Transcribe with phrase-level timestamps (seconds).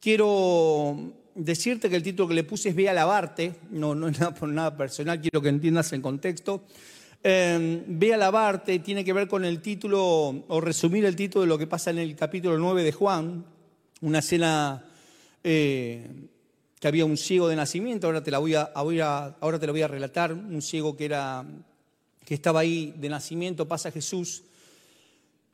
[0.00, 4.18] quiero decirte que el título que le puse es Ve a lavarte, no, no es
[4.18, 6.64] nada por nada personal, quiero que entiendas el contexto.
[7.22, 11.48] Eh, Ve a lavarte tiene que ver con el título, o resumir el título de
[11.48, 13.44] lo que pasa en el capítulo 9 de Juan,
[14.00, 14.84] una escena
[15.44, 16.08] eh,
[16.80, 19.82] que había un ciego de nacimiento, ahora te, la voy a, ahora te lo voy
[19.82, 21.44] a relatar, un ciego que, era,
[22.24, 24.44] que estaba ahí de nacimiento, pasa Jesús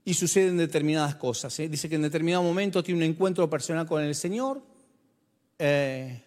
[0.07, 1.59] y suceden determinadas cosas.
[1.59, 1.69] ¿eh?
[1.69, 4.63] Dice que en determinado momento tiene un encuentro personal con el Señor
[5.59, 6.23] eh,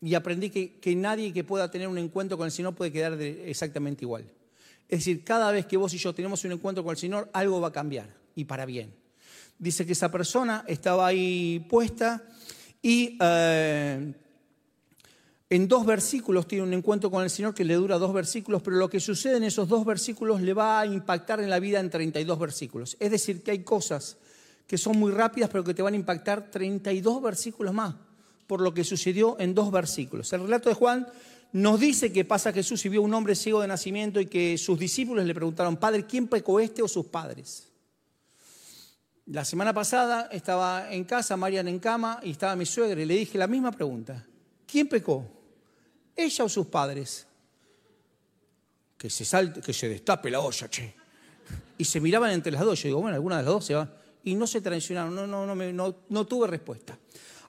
[0.00, 3.12] y aprendí que, que, nadie que pueda tener un encuentro con el Señor puede quedar
[3.22, 4.24] exactamente igual.
[4.88, 7.60] Es decir, cada vez que vos y yo tenemos un encuentro con el Señor, algo
[7.60, 8.92] va a cambiar y para bien.
[9.56, 12.24] Dice que esa persona estaba ahí puesta
[12.82, 14.14] y eh,
[15.54, 18.78] en dos versículos tiene un encuentro con el Señor que le dura dos versículos, pero
[18.78, 21.90] lo que sucede en esos dos versículos le va a impactar en la vida en
[21.90, 22.96] 32 versículos.
[22.98, 24.16] Es decir, que hay cosas
[24.66, 27.94] que son muy rápidas, pero que te van a impactar 32 versículos más
[28.46, 30.32] por lo que sucedió en dos versículos.
[30.32, 31.06] El relato de Juan
[31.52, 34.78] nos dice que pasa Jesús y vio un hombre ciego de nacimiento y que sus
[34.78, 37.68] discípulos le preguntaron, Padre, ¿quién pecó este o sus padres?
[39.26, 43.16] La semana pasada estaba en casa, Marian en cama, y estaba mi suegra y le
[43.16, 44.26] dije la misma pregunta.
[44.66, 45.41] ¿Quién pecó?
[46.16, 47.26] Ella o sus padres.
[48.96, 50.94] Que se salte, que se destape la olla, che.
[51.78, 52.80] Y se miraban entre las dos.
[52.82, 53.90] Yo digo, bueno, alguna de las dos se va.
[54.24, 56.96] Y no se traicionaron, no, no, no, no, no tuve respuesta.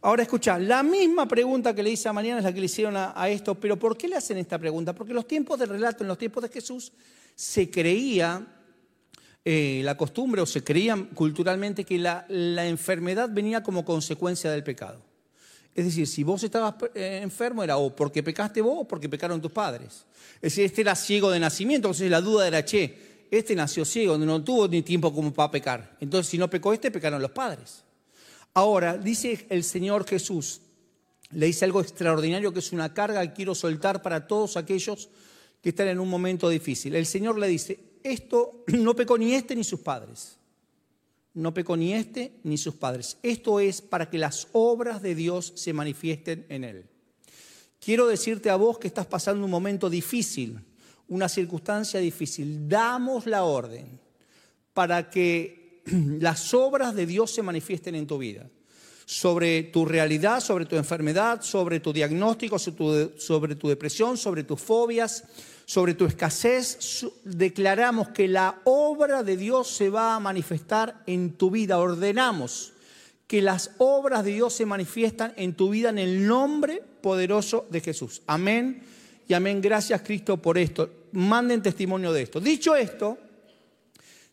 [0.01, 2.95] Ahora escucha, la misma pregunta que le hice a Mariana es la que le hicieron
[2.97, 4.93] a, esto, pero ¿por qué le hacen esta pregunta?
[4.93, 6.91] Porque en los tiempos del relato, en los tiempos de Jesús,
[7.35, 8.45] se creía
[9.45, 14.65] eh, la costumbre o se creía culturalmente que la, la enfermedad venía como consecuencia del
[14.65, 15.01] pecado.
[15.75, 19.41] Es decir, si vos estabas eh, enfermo era o porque pecaste vos o porque pecaron
[19.41, 20.05] tus padres.
[20.35, 24.17] Es decir, este era ciego de nacimiento, entonces la duda era, che, este nació ciego,
[24.17, 25.97] no tuvo ni tiempo como para pecar.
[25.99, 27.83] Entonces, si no pecó este, pecaron los padres.
[28.53, 30.61] Ahora, dice el Señor Jesús,
[31.31, 35.09] le dice algo extraordinario que es una carga que quiero soltar para todos aquellos
[35.63, 36.95] que están en un momento difícil.
[36.95, 40.37] El Señor le dice, esto no pecó ni este ni sus padres
[41.33, 43.17] no pecó ni este ni sus padres.
[43.23, 46.85] Esto es para que las obras de Dios se manifiesten en él.
[47.79, 50.59] Quiero decirte a vos que estás pasando un momento difícil,
[51.07, 52.69] una circunstancia difícil.
[52.69, 53.99] Damos la orden
[54.73, 55.81] para que
[56.19, 58.49] las obras de Dios se manifiesten en tu vida.
[59.05, 65.25] Sobre tu realidad, sobre tu enfermedad, sobre tu diagnóstico, sobre tu, depresión, sobre tus fobias,
[65.65, 71.51] sobre tu escasez, declaramos que la obra de Dios se va a manifestar en tu
[71.51, 71.79] vida.
[71.79, 72.73] Ordenamos
[73.27, 77.81] que las obras de Dios se manifiestan en tu vida en el nombre poderoso de
[77.81, 78.21] Jesús.
[78.27, 78.83] Amén
[79.27, 79.61] y amén.
[79.61, 80.89] Gracias Cristo por esto.
[81.13, 82.39] Manden testimonio de esto.
[82.41, 83.17] Dicho esto,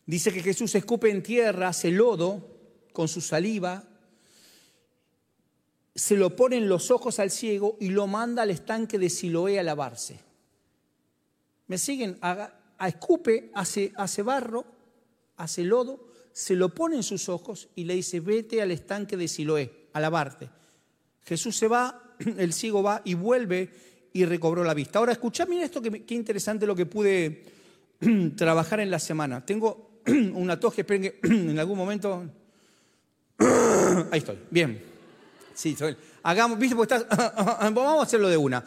[0.05, 2.45] dice que Jesús escupe en tierra, hace lodo
[2.91, 3.85] con su saliva,
[5.95, 9.59] se lo pone en los ojos al ciego y lo manda al estanque de Siloé
[9.59, 10.30] a lavarse
[11.71, 12.51] me siguen, a,
[12.85, 14.65] escupe, hace, barro,
[15.37, 19.29] hace lodo, se lo pone en sus ojos y le dice, vete al estanque de
[19.29, 20.49] Siloé, a lavarte.
[21.23, 23.69] Jesús se va, el ciego va y vuelve
[24.11, 24.99] y recobró la vista.
[24.99, 27.45] Ahora, escuchá, mira esto, qué interesante lo que pude
[28.35, 29.45] trabajar en la semana.
[29.45, 30.01] Tengo
[30.33, 32.25] una tos que esperen que en algún momento...
[34.11, 34.83] Ahí estoy, bien.
[35.53, 35.77] Sí,
[36.21, 37.17] hagamos, viste, porque estás...
[37.17, 38.61] Vamos a hacerlo de una.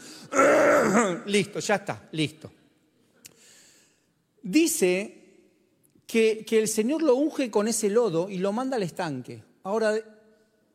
[1.26, 2.63] Listo, ya está, listo
[4.44, 5.22] dice
[6.06, 9.42] que, el Señor lo unge con ese lodo y lo manda al estanque.
[9.64, 9.98] Ahora,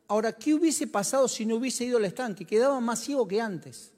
[0.08, 2.44] ahora, ¿qué hubiese pasado si no hubiese ido al estanque?
[2.44, 3.92] Quedaba más ciego que antes.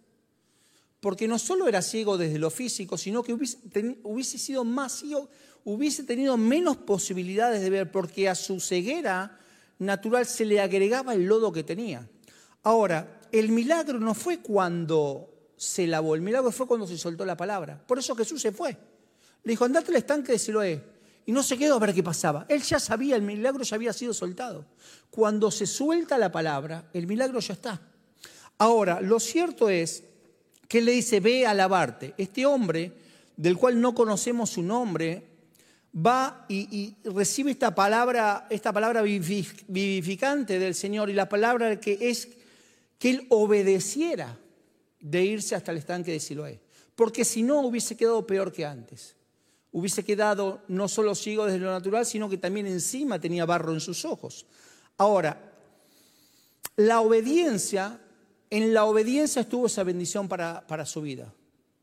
[1.01, 3.59] Porque no solo era ciego desde lo físico, sino que hubiese,
[4.05, 5.29] hubiese sido más ciego,
[5.65, 9.41] hubiese tenido menos posibilidades de ver, porque a su ceguera
[9.81, 12.09] natural se le agregaba el lodo que tenía.
[12.63, 17.37] Ahora, el milagro no fue cuando se lavó, el milagro fue cuando se soltó la
[17.37, 17.83] palabra.
[17.85, 18.77] Por eso Jesús se fue.
[19.45, 20.93] Le dijo, andate al estanque de Siloé.
[21.25, 22.47] Y no se quedó a ver qué pasaba.
[22.49, 24.67] Él ya sabía, el milagro ya había sido soltado.
[25.11, 27.81] Cuando se suelta la palabra, el milagro ya está.
[28.59, 30.05] Ahora, lo cierto es
[30.69, 32.15] que él le dice, ve a lavarte.
[32.19, 32.93] Este hombre,
[33.37, 35.29] del cual no conocemos su nombre,
[35.95, 42.29] va y, recibe esta palabra, esta palabra vivificante del Señor y la palabra que es
[42.99, 44.39] que él obedeciera
[45.01, 46.61] de irse hasta el estanque de Siloé.
[46.97, 49.17] Porque si no, hubiese quedado peor que antes
[49.73, 53.81] hubiese quedado no solo ciego desde lo natural, sino que también encima tenía barro en
[53.81, 54.47] sus ojos.
[54.99, 55.53] Ahora,
[56.77, 57.99] la obediencia,
[58.51, 61.33] en la obediencia estuvo esa bendición para, para su vida.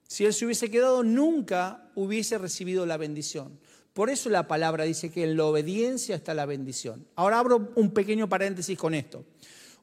[0.07, 3.59] Si él se hubiese quedado, nunca hubiese recibido la bendición.
[3.93, 7.05] Por eso la palabra dice que en la obediencia está la bendición.
[7.15, 9.25] Ahora abro un pequeño paréntesis con esto.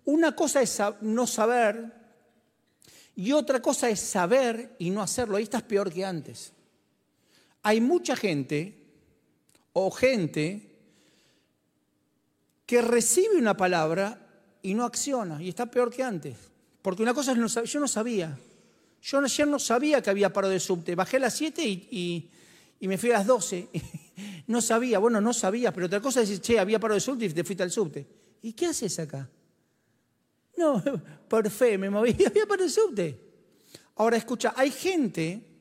[0.05, 1.93] Una cosa es no saber
[3.15, 5.37] y otra cosa es saber y no hacerlo.
[5.37, 6.53] Ahí estás peor que antes.
[7.67, 8.79] Hay mucha gente
[9.73, 10.71] o gente
[12.65, 14.25] que recibe una palabra
[14.63, 16.37] y no acciona y está peor que antes.
[16.81, 18.39] Porque una cosa es, yo no sabía.
[19.03, 20.95] Yo ayer no sabía que había paro de subte.
[20.95, 22.31] Bajé a las 7 y,
[22.83, 23.69] me fui a las 12.
[24.47, 27.25] no sabía, bueno, no sabía, pero otra cosa es decir, che, había paro de subte
[27.25, 28.07] y te fuiste al subte.
[28.43, 29.29] ¿Y qué haces acá?
[30.57, 30.81] No,
[31.29, 33.21] por fe me moví, había paro de subte.
[33.97, 35.56] Ahora escucha, hay gente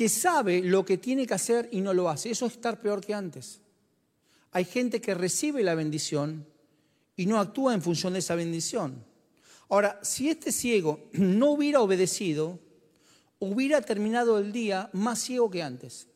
[0.00, 2.30] que sabe lo que tiene que hacer y no lo hace.
[2.30, 3.60] Eso es estar peor que antes.
[4.50, 6.46] Hay gente que recibe la bendición
[7.16, 9.04] y no actúa en función de esa bendición.
[9.68, 12.58] Ahora, si este ciego no hubiera obedecido,
[13.40, 16.08] hubiera terminado el día más ciego que antes.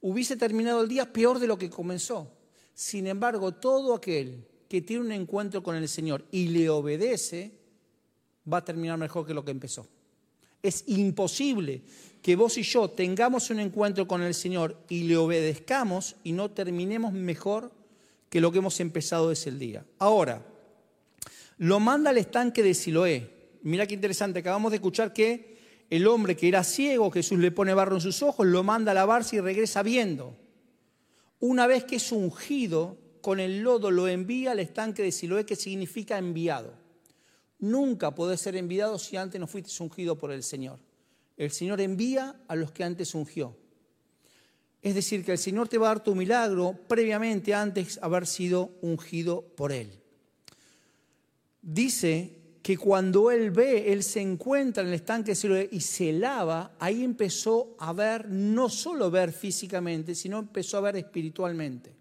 [0.00, 2.32] Hubiese terminado el día peor de lo que comenzó.
[2.72, 7.52] Sin embargo, todo aquel que tiene un encuentro con el Señor y le obedece,
[8.50, 9.86] va a terminar mejor que lo que empezó.
[10.62, 11.82] Es imposible
[12.22, 16.50] que vos y yo tengamos un encuentro con el Señor y le obedezcamos y no
[16.50, 17.72] terminemos mejor
[18.28, 19.84] que lo que hemos empezado ese día.
[19.98, 20.44] Ahora,
[21.58, 23.30] lo manda al estanque de Siloé.
[23.62, 25.58] Mira qué interesante, acabamos de escuchar que
[25.90, 28.94] el hombre que era ciego, Jesús le pone barro en sus ojos, lo manda a
[28.94, 30.36] lavarse y regresa viendo.
[31.40, 35.56] Una vez que es ungido, con el lodo lo envía al estanque de Siloé, que
[35.56, 36.74] significa enviado.
[37.58, 40.78] Nunca podés ser enviado si antes no fuiste ungido por el Señor.
[41.40, 43.56] El Señor envía a los que antes ungió.
[44.82, 48.26] Es decir, que el Señor te va a dar tu milagro previamente antes de haber
[48.26, 50.00] sido ungido por Él
[51.62, 55.32] dice que cuando él ve, él se encuentra en el estanque
[55.70, 60.96] y se lava, ahí empezó a ver, no solo ver físicamente, sino empezó a ver
[60.96, 61.94] espiritualmente.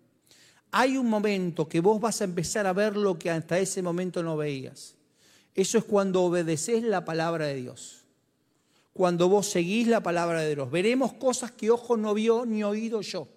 [0.71, 4.21] Hay un momento que vos vas a empezar a ver lo que hasta ese momento
[4.21, 4.95] no veías.
[5.55, 7.98] Eso es cuando obedeces la palabra de Dios.
[8.93, 10.69] Cuando vos seguís la palabra de Dios.
[10.69, 13.27] Veremos cosas que ojo no vio ni oído yo.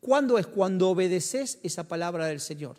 [0.00, 0.46] ¿Cuándo es?
[0.46, 2.76] Cuando obedeces esa palabra del Señor.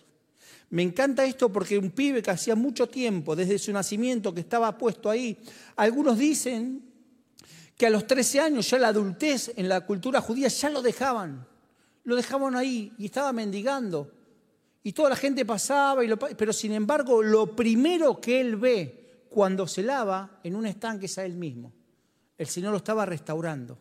[0.69, 4.77] Me encanta esto porque un pibe que hacía mucho tiempo, desde su nacimiento, que estaba
[4.77, 5.37] puesto ahí,
[5.75, 6.83] algunos dicen
[7.77, 11.47] que a los 13 años ya la adultez en la cultura judía ya lo dejaban,
[12.03, 14.11] lo dejaban ahí y estaba mendigando.
[14.83, 19.67] Y toda la gente pasaba, y pero sin embargo lo primero que él ve cuando
[19.67, 21.71] se lava en un estanque es a él mismo.
[22.37, 23.77] El Señor lo estaba restaurando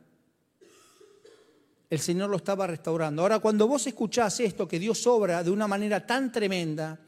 [1.89, 3.23] el Señor lo estaba restaurando.
[3.23, 6.99] Ahora, cuando vos escuchás esto, que Dios obra de una manera tan tremenda,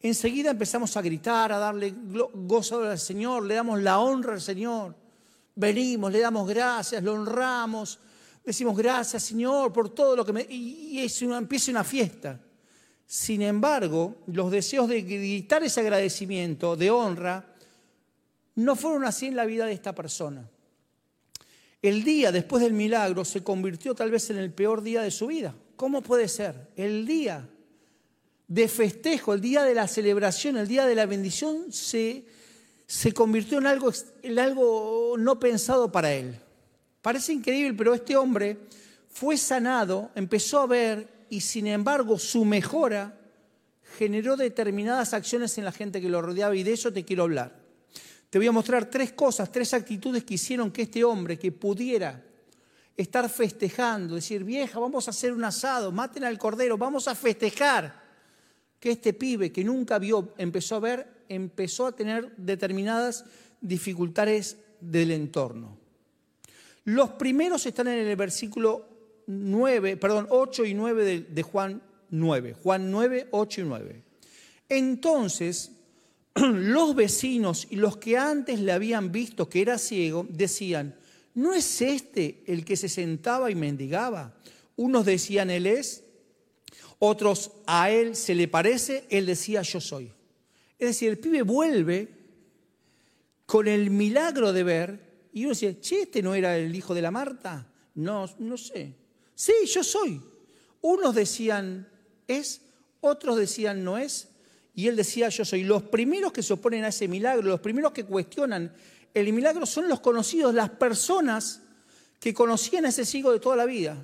[0.00, 1.94] enseguida empezamos a gritar, a darle
[2.34, 4.94] gozo al Señor, le damos la honra al Señor.
[5.54, 7.98] Venimos, le damos gracias, lo honramos,
[8.44, 10.46] decimos gracias Señor por todo lo que me...
[10.48, 12.38] Y es empieza una fiesta.
[13.06, 17.54] Sin embargo, los deseos de gritar ese agradecimiento, de honra,
[18.56, 20.46] no fueron así en la vida de esta persona.
[21.80, 25.28] El día después del milagro se convirtió tal vez en el peor día de su
[25.28, 25.54] vida.
[25.76, 26.68] ¿Cómo puede ser?
[26.76, 27.48] El día
[28.48, 32.24] de festejo, el día de la celebración, el día de la bendición, se,
[32.86, 33.92] se convirtió en algo,
[34.22, 36.40] en algo no pensado para él.
[37.00, 38.58] Parece increíble, pero este hombre
[39.08, 43.18] fue sanado, empezó a ver y sin embargo su mejora
[43.98, 47.67] generó determinadas acciones en la gente que lo rodeaba y de eso te quiero hablar.
[48.30, 52.22] Te voy a mostrar tres cosas, tres actitudes que hicieron que este hombre que pudiera
[52.96, 58.06] estar festejando, decir, vieja, vamos a hacer un asado, maten al cordero, vamos a festejar,
[58.78, 63.24] que este pibe que nunca vio, empezó a ver, empezó a tener determinadas
[63.60, 65.78] dificultades del entorno.
[66.84, 68.88] Los primeros están en el versículo
[69.26, 74.02] 9, perdón, 8 y 9 de, de Juan 9, Juan 9, 8 y 9.
[74.68, 75.77] Entonces
[76.52, 80.94] los vecinos y los que antes le habían visto que era ciego decían,
[81.34, 84.34] ¿no es este el que se sentaba y mendigaba?
[84.76, 86.04] Unos decían, Él es,
[86.98, 90.12] otros, a Él se le parece, Él decía, yo soy.
[90.78, 92.08] Es decir, el pibe vuelve
[93.46, 97.02] con el milagro de ver y uno dice, che, ¿este no era el hijo de
[97.02, 97.66] la Marta?
[97.94, 98.94] No, no sé.
[99.34, 100.20] Sí, yo soy.
[100.80, 101.88] Unos decían,
[102.26, 102.60] es,
[103.00, 104.28] otros decían, no es,
[104.78, 105.64] y él decía, yo soy.
[105.64, 108.72] Los primeros que se oponen a ese milagro, los primeros que cuestionan
[109.12, 111.62] el milagro son los conocidos, las personas
[112.20, 113.96] que conocían a ese ciego de toda la vida.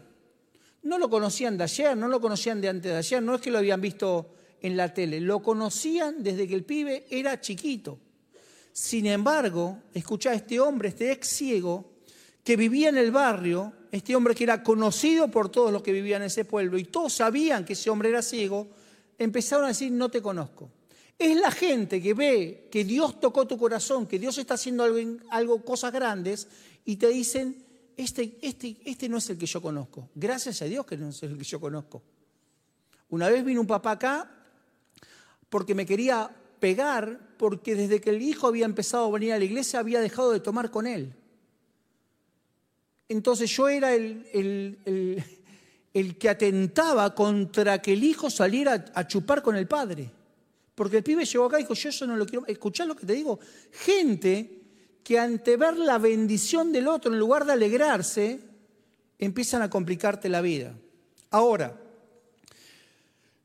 [0.82, 3.52] No lo conocían de ayer, no lo conocían de antes de ayer, no es que
[3.52, 8.00] lo habían visto en la tele, lo conocían desde que el pibe era chiquito.
[8.72, 11.92] Sin embargo, escucha a este hombre, este ex ciego,
[12.42, 16.22] que vivía en el barrio, este hombre que era conocido por todos los que vivían
[16.22, 18.66] en ese pueblo, y todos sabían que ese hombre era ciego,
[19.18, 20.70] empezaron a decir, no te conozco.
[21.18, 24.98] Es la gente que ve que Dios tocó tu corazón, que Dios está haciendo algo,
[25.30, 26.48] algo cosas grandes
[26.84, 27.64] y te dicen,
[27.96, 30.10] este, este, este no es el que yo conozco.
[30.14, 32.02] Gracias a Dios que no es el que yo conozco.
[33.10, 34.30] Una vez vino un papá acá
[35.48, 39.44] porque me quería pegar porque desde que el hijo había empezado a venir a la
[39.44, 41.14] iglesia había dejado de tomar con él.
[43.08, 45.24] Entonces yo era el, el,
[45.94, 50.10] que atentaba contra que el hijo saliera a chupar con el padre.
[50.74, 52.44] Porque el pibe llegó acá y dijo, yo eso no lo quiero.
[52.46, 53.38] Escuchá lo que te digo.
[53.70, 54.62] Gente
[55.04, 58.40] que ante ver la bendición del otro, en lugar de alegrarse,
[59.18, 60.74] empiezan a complicarte la vida.
[61.30, 61.80] Ahora,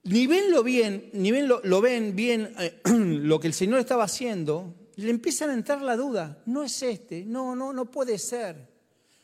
[0.03, 4.05] ni ven lo bien, ni ven lo, ven bien eh, lo que el Señor estaba
[4.05, 6.41] haciendo, le empiezan a entrar la duda.
[6.47, 8.67] No es este, no, no, no puede ser.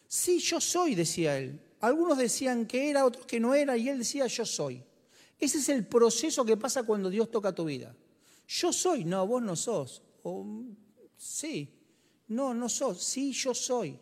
[0.08, 1.60] Sí, yo soy, decía él.
[1.86, 4.84] Algunos decían que era, otros que no era, y él decía yo soy.
[5.40, 7.96] Ese es el proceso que pasa cuando Dios toca tu vida.
[8.48, 10.02] Yo soy, no, vos no sos.
[11.16, 11.70] sí,
[12.28, 13.04] no, no sos.
[13.04, 14.00] Sí, yo soy.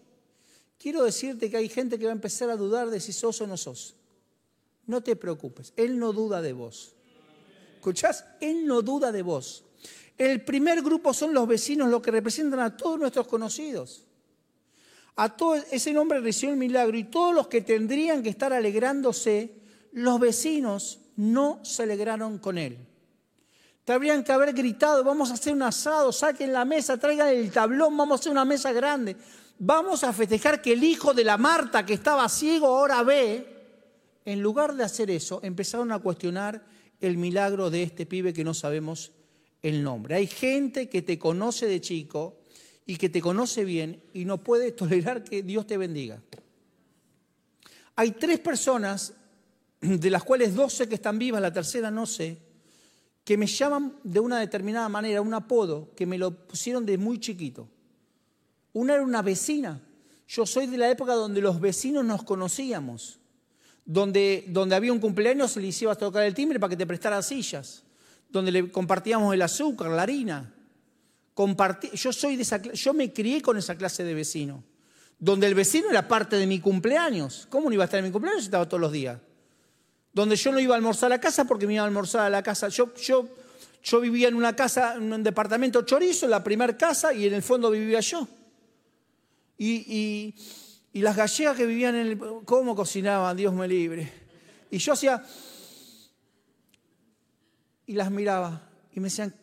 [0.77, 3.47] Quiero decirte que hay gente que va a empezar a dudar de si sos o
[3.47, 3.97] no sos.
[4.85, 6.95] No te preocupes, Él no duda de vos.
[7.75, 8.23] ¿Escuchás?
[8.39, 9.65] Él no duda de vos.
[10.17, 14.05] El primer grupo son los vecinos, los que representan a todos nuestros conocidos.
[15.15, 19.53] A todo ese hombre recibió el milagro y todos los que tendrían que estar alegrándose,
[19.91, 22.77] los vecinos no se alegraron con él.
[23.83, 27.51] Te habrían que haber gritado, vamos a hacer un asado, saquen la mesa, traigan el
[27.51, 29.17] tablón, vamos a hacer una mesa grande.
[29.59, 33.49] Vamos a festejar que el hijo de la Marta que estaba ciego ahora ve.
[34.25, 36.65] En lugar de hacer eso, empezaron a cuestionar
[37.01, 39.11] el milagro de este pibe que no sabemos
[39.61, 40.15] el nombre.
[40.15, 42.42] Hay gente que te conoce de chico
[42.85, 46.21] y que te conoce bien y no puede tolerar que Dios te bendiga.
[47.95, 49.13] Hay tres personas,
[49.79, 52.39] de las cuales dos sé que están vivas, la tercera no sé,
[53.23, 57.19] que me llaman de una determinada manera, un apodo, que me lo pusieron de muy
[57.19, 57.69] chiquito.
[58.73, 59.81] Una era una vecina.
[60.27, 63.19] Yo soy de la época donde los vecinos nos conocíamos,
[63.85, 67.21] donde, donde había un cumpleaños le iba a tocar el timbre para que te prestara
[67.21, 67.83] sillas,
[68.29, 70.52] donde le compartíamos el azúcar, la harina.
[71.93, 74.63] Yo, soy de esa, yo me crié con esa clase de vecino,
[75.19, 77.47] donde el vecino era parte de mi cumpleaños.
[77.49, 78.43] ¿Cómo no iba a estar en mi cumpleaños?
[78.43, 79.19] Estaba todos los días
[80.13, 82.29] donde yo no iba a almorzar a la casa porque me iba a almorzar a
[82.29, 82.67] la casa.
[82.69, 83.27] Yo, yo,
[83.83, 87.33] yo vivía en una casa, en un departamento chorizo, en la primera casa, y en
[87.33, 88.27] el fondo vivía yo.
[89.57, 90.35] Y,
[90.93, 92.19] y, las gallegas que vivían en el...
[92.45, 93.35] ¿Cómo cocinaban?
[93.35, 94.11] Dios me libre.
[94.69, 95.23] Y yo hacía...
[97.87, 99.33] Y las miraba y me decían,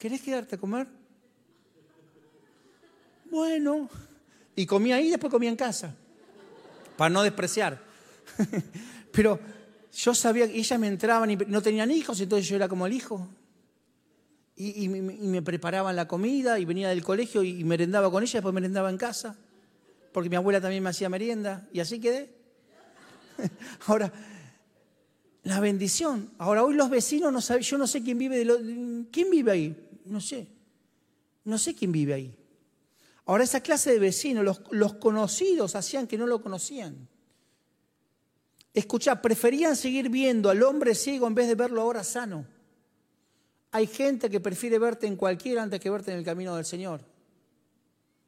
[0.00, 0.88] ¿querés quedarte a comer?
[3.30, 3.88] Bueno.
[4.56, 5.94] Y comía ahí y después comía en casa,
[6.96, 7.80] para no despreciar.
[9.12, 9.38] Pero
[9.92, 12.94] yo sabía que ellas me entraban y no tenían hijos, entonces yo era como el
[12.94, 13.28] hijo.
[14.56, 18.90] Y, me preparaban la comida y venía del colegio y merendaba con ellas, después merendaba
[18.90, 19.38] en casa,
[20.12, 22.34] porque mi abuela también me hacía merienda y así quedé.
[23.86, 24.12] Ahora,
[25.44, 26.30] la bendición.
[26.36, 29.89] Ahora, hoy los vecinos no saben, yo no sé quién vive de ¿Quién vive ahí?
[30.04, 30.48] No sé.
[31.44, 32.36] No sé quién vive ahí.
[33.26, 37.08] Ahora, esa clase de vecinos, los, conocidos hacían que no lo conocían.
[38.74, 42.46] Escucha, preferían seguir viendo al hombre ciego en vez de verlo ahora sano.
[43.72, 47.02] Hay gente que prefiere verte en cualquiera antes que verte en el camino del Señor.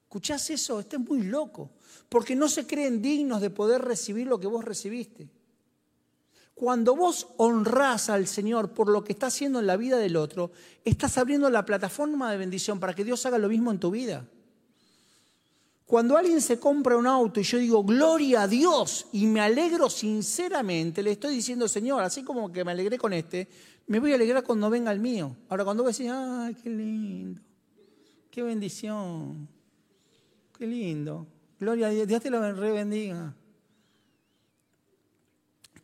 [0.05, 0.79] ¿Escuchás eso?
[0.79, 1.71] Este es muy loco,
[2.09, 5.29] porque no se creen dignos de poder recibir lo que vos recibiste.
[6.55, 10.53] Cuando vos honrás al Señor por lo que está haciendo en la vida del otro,
[10.85, 14.27] estás abriendo la plataforma de bendición para que Dios haga lo mismo en tu vida.
[15.87, 19.91] Cuando alguien se compra un auto y yo digo, gloria a Dios, y me alegro
[19.91, 23.49] sinceramente, le estoy diciendo, Señor, así como que me alegré con este,
[23.87, 25.37] me voy a alegrar cuando venga el mío.
[25.49, 27.43] Ahora, cuando vos decís, ay, qué lindo,
[28.31, 29.49] qué bendición,
[30.57, 31.27] qué lindo,
[31.61, 33.35] gloria a Dios, Dios te lo bendiga.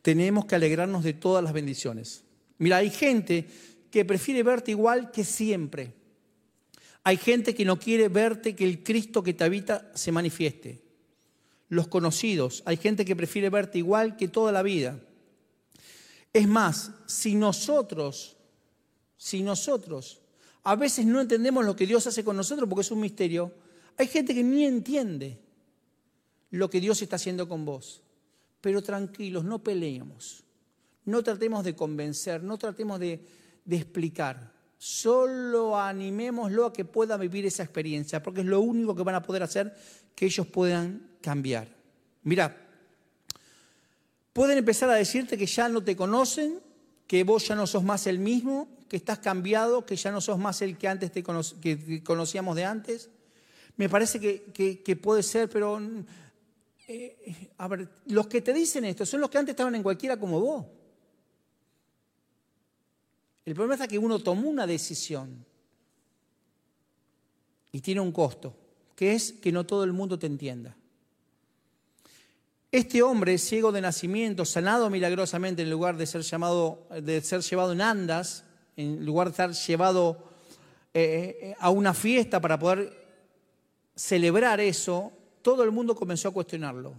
[0.09, 2.25] Tenemos que alegrarnos de todas las bendiciones.
[2.57, 3.47] Mira, hay gente
[3.91, 5.93] que prefiere verte igual que siempre.
[7.05, 10.83] Hay gente que no quiere verte que el Cristo que te habita se manifieste.
[11.69, 14.99] Los conocidos, hay gente que prefiere verte igual que toda la vida.
[16.33, 18.39] Es más, si nosotros,
[19.19, 20.23] si nosotros
[20.63, 23.53] a veces no entendemos lo que Dios hace con nosotros porque es un misterio,
[23.99, 25.39] hay gente que ni entiende
[26.51, 28.01] lo que Dios está haciendo con vos.
[28.61, 30.43] Pero tranquilos, no peleemos,
[31.05, 33.21] no tratemos de convencer, no tratemos de,
[33.71, 39.17] explicar solo animémoslo a que pueda vivir esa experiencia, porque es lo único que van
[39.17, 39.77] a poder hacer
[40.15, 41.69] que ellos puedan cambiar.
[42.23, 42.57] Mira,
[44.33, 46.61] pueden empezar a decirte que ya no te conocen,
[47.07, 50.39] que vos ya no sos más el mismo, que estás cambiado, que ya no sos
[50.39, 53.11] más el que antes te que conocíamos de antes?
[53.77, 55.81] Me parece que, puede ser, pero
[56.89, 60.19] eh, a ver, los que te dicen esto son los que antes estaban en cualquiera
[60.19, 60.67] como vos.
[63.45, 65.45] El problema es que uno tomó una decisión
[67.73, 68.55] y tiene un costo,
[68.97, 70.77] que es que no todo el mundo te entienda.
[72.71, 77.73] Este hombre, ciego de nacimiento, sanado milagrosamente en lugar de ser, llamado, de ser llevado
[77.73, 78.45] en andas,
[78.77, 80.29] en lugar de estar llevado
[80.93, 82.93] eh, eh, a una fiesta para poder
[83.95, 85.13] celebrar eso,
[85.49, 86.93] todo el mundo comenzó a cuestionarlo.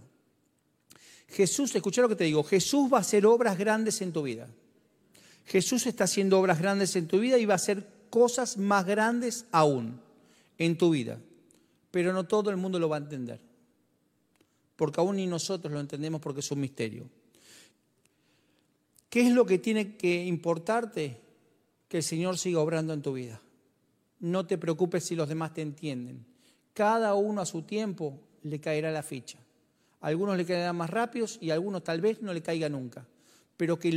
[1.28, 4.48] Jesús, escucha lo que te digo, Jesús va a hacer obras grandes en tu vida.
[5.46, 9.46] Jesús está haciendo obras grandes en tu vida y va a hacer cosas más grandes
[9.52, 10.00] aún
[10.58, 11.20] en tu vida.
[11.92, 13.38] Pero no todo el mundo lo va a entender.
[14.74, 17.08] Porque aún ni nosotros lo entendemos porque es un misterio.
[19.08, 21.20] ¿Qué es lo que tiene que importarte?
[21.86, 23.40] Que el Señor siga obrando en tu vida.
[24.18, 26.26] No te preocupes si los demás te entienden.
[26.74, 29.38] Cada uno a su tiempo le caerá la ficha.
[30.00, 33.06] A algunos le caerán más rápidos y a algunos tal vez no le caiga nunca.
[33.56, 33.90] Pero que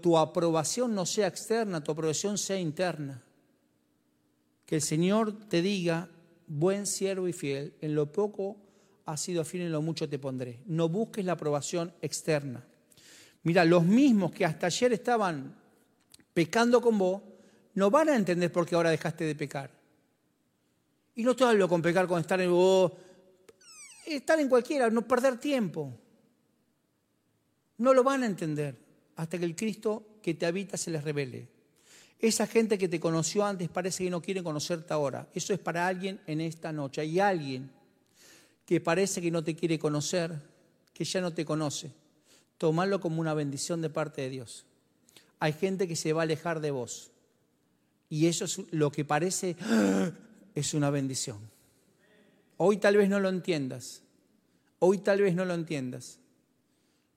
[0.00, 3.22] tu aprobación no sea externa, tu aprobación sea interna.
[4.64, 6.08] Que el Señor te diga,
[6.46, 8.56] buen siervo y fiel, en lo poco
[9.04, 10.60] has sido fiel, en lo mucho te pondré.
[10.66, 12.64] No busques la aprobación externa.
[13.42, 15.54] Mira, los mismos que hasta ayer estaban
[16.34, 17.22] pecando con vos,
[17.74, 19.70] no van a entender por qué ahora dejaste de pecar.
[21.14, 22.92] Y no te hablo con pecar, con estar en vos,
[24.14, 25.92] estar en cualquiera, no perder tiempo.
[27.78, 28.76] No lo van a entender
[29.16, 31.48] hasta que el Cristo que te habita se les revele.
[32.18, 35.28] Esa gente que te conoció antes parece que no quiere conocerte ahora.
[35.34, 37.02] Eso es para alguien en esta noche.
[37.02, 37.70] Hay alguien
[38.64, 40.40] que parece que no te quiere conocer,
[40.94, 41.92] que ya no te conoce.
[42.58, 44.64] Tomarlo como una bendición de parte de Dios.
[45.38, 47.10] Hay gente que se va a alejar de vos.
[48.08, 49.56] Y eso es lo que parece
[50.54, 51.38] es una bendición.
[52.56, 54.02] Hoy tal vez no lo entiendas.
[54.78, 56.20] Hoy tal vez no lo entiendas.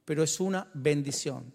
[0.05, 1.53] Pero es una bendición.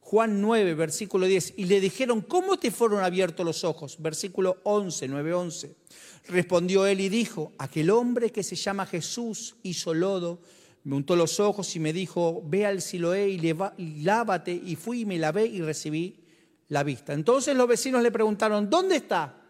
[0.00, 1.54] Juan 9, versículo 10.
[1.58, 3.96] Y le dijeron, ¿cómo te fueron abiertos los ojos?
[4.00, 5.76] Versículo 11, 9, 11.
[6.28, 10.40] Respondió él y dijo, aquel hombre que se llama Jesús hizo lodo,
[10.84, 14.52] me untó los ojos y me dijo, ve al Siloé y lávate.
[14.52, 16.24] Y fui y me lavé y recibí
[16.68, 17.12] la vista.
[17.12, 19.42] Entonces los vecinos le preguntaron, ¿dónde está?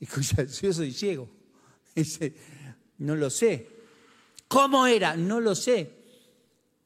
[0.00, 0.06] Y
[0.62, 1.28] yo soy ciego.
[2.02, 2.34] Dice,
[2.98, 3.68] no lo sé.
[4.48, 5.16] ¿Cómo era?
[5.16, 5.90] No lo sé.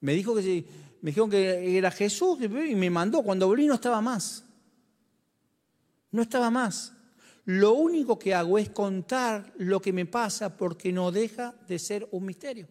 [0.00, 0.66] Me dijo que sí
[1.00, 3.22] me dijeron que era Jesús y me mandó.
[3.22, 4.44] Cuando volví no estaba más.
[6.10, 6.92] No estaba más.
[7.44, 12.08] Lo único que hago es contar lo que me pasa porque no deja de ser
[12.10, 12.66] un misterio.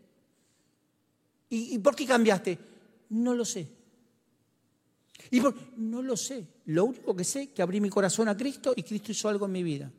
[1.50, 2.60] ¿Y, por qué cambiaste?
[3.10, 3.68] No lo sé.
[5.32, 5.42] ¿Y
[5.78, 6.46] No lo sé.
[6.66, 9.46] Lo único que sé es que abrí mi corazón a Cristo y Cristo hizo algo
[9.46, 9.92] en mi vida.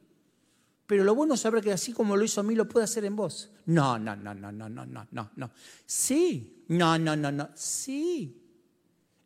[0.88, 3.05] Pero lo bueno es saber que así como lo hizo a mí, lo puede hacer
[3.05, 3.51] en vos.
[3.66, 5.51] No, no, no, no, no, no, no, no, no.
[5.85, 8.42] Sí, no, no, no, no, sí.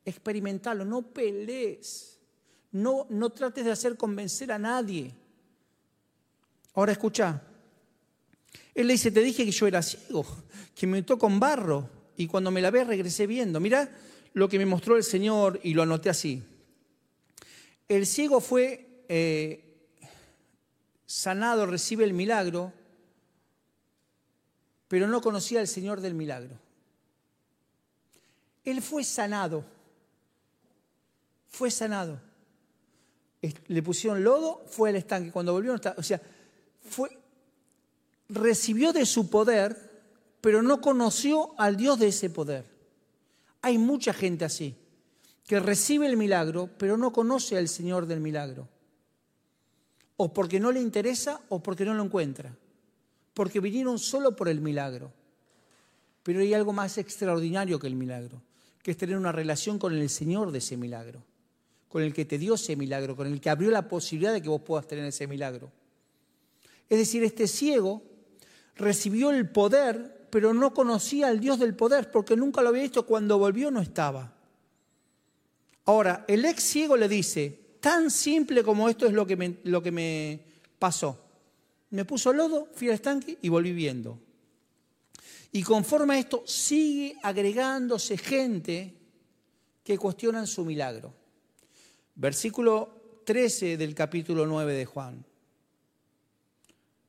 [0.05, 2.19] Experimentalo, no pelees.
[2.73, 5.15] No, no trates de hacer convencer a nadie.
[6.75, 7.41] Ahora escucha.
[8.75, 10.27] Él le dice, te dije que yo era ciego,
[10.75, 13.61] que me metió con barro y cuando me la ve regresé viendo.
[13.61, 13.89] Mira
[14.33, 16.43] lo que me mostró el Señor y lo anoté así.
[17.87, 19.72] El ciego fue eh,
[21.13, 22.73] sanado recibe el milagro,
[24.89, 26.59] pero no conocía al Señor del milagro.
[28.65, 29.63] Él fue sanado,
[31.51, 32.19] fue sanado.
[33.67, 35.31] Le pusieron lodo, fue al estanque.
[35.31, 36.23] Cuando volvió, o sea,
[38.31, 39.91] recibió de su poder,
[40.41, 42.65] pero no conoció al Dios de ese poder.
[43.61, 44.77] Hay mucha gente así,
[45.47, 48.72] que recibe el milagro, pero no conoce al Señor del milagro
[50.23, 52.55] o porque no le interesa o porque no lo encuentra,
[53.35, 55.11] porque vinieron solo por el milagro.
[56.23, 58.41] Pero hay algo más extraordinario que el milagro,
[58.85, 61.25] que es tener una relación con el Señor de ese milagro,
[61.89, 64.49] con el que te dio ese milagro, con el que abrió la posibilidad de que
[64.49, 65.73] vos puedas tener ese milagro.
[66.89, 68.01] Es decir, este ciego
[68.77, 73.07] recibió el poder, pero no conocía al Dios del poder, porque nunca lo había visto,
[73.07, 74.33] cuando volvió no estaba.
[75.85, 80.41] Ahora, el ex ciego le dice, Tan simple como esto es lo que me,
[80.79, 81.19] pasó.
[81.91, 84.21] Me puso lodo, fui al estanque y volví viendo.
[85.51, 88.95] Y conforme a esto sigue agregándose gente
[89.83, 91.13] que cuestionan su milagro.
[92.15, 95.25] Versículo 13 del capítulo 9 de Juan.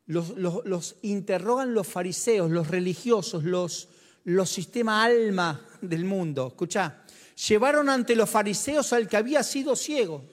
[0.08, 3.90] Los, los, interrogan los fariseos, los religiosos, los,
[4.24, 6.48] los sistema alma del mundo.
[6.48, 7.04] Escucha,
[7.48, 10.33] llevaron ante los fariseos al que había sido ciego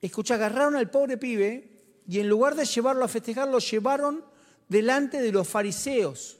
[0.00, 1.70] Escucha, agarraron al pobre pibe
[2.08, 4.24] y en lugar de llevarlo a festejar, lo llevaron
[4.68, 6.38] delante de los fariseos.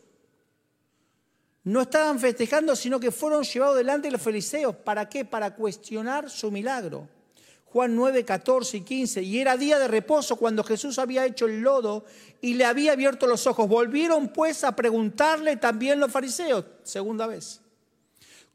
[1.64, 4.74] No estaban festejando, sino que fueron llevados delante de los fariseos.
[4.76, 5.24] ¿Para qué?
[5.24, 7.06] Para cuestionar su milagro.
[7.66, 9.22] Juan 9, 14 y 15.
[9.22, 12.04] Y era día de reposo cuando Jesús había hecho el lodo
[12.40, 13.68] y le había abierto los ojos.
[13.68, 17.59] Volvieron pues a preguntarle también los fariseos, segunda vez,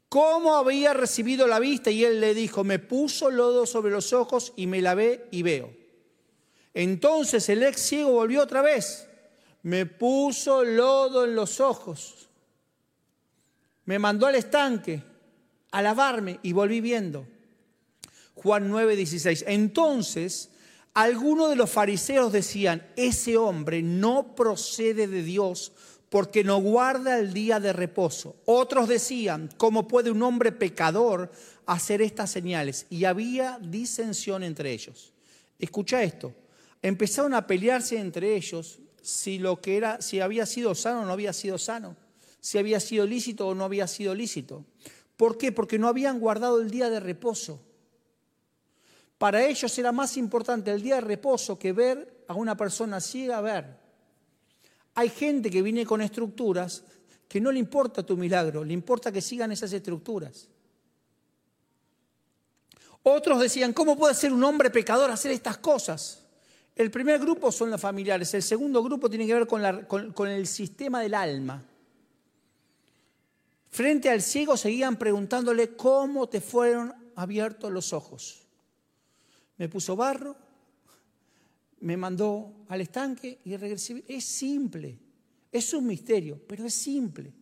[0.08, 1.90] cómo había recibido la vista.
[1.90, 5.72] Y él le dijo, me puso lodo sobre los ojos y me lavé y veo.
[6.74, 9.08] Entonces el ex ciego volvió otra vez,
[9.62, 12.28] me puso lodo en los ojos,
[13.86, 15.02] me mandó al estanque
[15.70, 17.26] a lavarme y volví viendo.
[18.34, 19.44] Juan 9, 16.
[19.48, 20.50] Entonces,
[20.92, 25.72] algunos de los fariseos decían, ese hombre no procede de Dios
[26.16, 28.36] porque no guarda el día de reposo.
[28.46, 31.30] Otros decían, ¿cómo puede un hombre pecador
[31.66, 32.86] hacer estas señales?
[32.88, 35.12] Y había disensión entre ellos.
[35.58, 36.32] Escucha esto.
[36.80, 41.12] Empezaron a pelearse entre ellos si lo que era, si había sido sano o no
[41.12, 41.98] había sido sano,
[42.40, 44.64] si había sido lícito o no había sido lícito.
[45.18, 45.52] ¿Por qué?
[45.52, 47.60] Porque no habían guardado el día de reposo.
[49.18, 53.42] Para ellos era más importante el día de reposo que ver a una persona ciega
[53.42, 53.85] ver.
[54.96, 56.82] Hay gente que viene con estructuras
[57.28, 60.48] que no le importa tu milagro, le importa que sigan esas estructuras.
[63.04, 66.24] Otros decían, ¿cómo puede ser un hombre pecador hacer estas cosas?
[66.74, 70.46] El primer grupo son los familiares, el segundo grupo tiene que ver con, con el
[70.48, 71.62] sistema del alma.
[73.70, 78.46] Frente al ciego seguían preguntándole cómo te fueron abiertos los ojos
[79.58, 80.36] me puso barro,
[81.80, 84.04] me mandó al estanque y regresé.
[84.08, 84.98] Es simple,
[85.50, 87.32] es un misterio, pero es simple.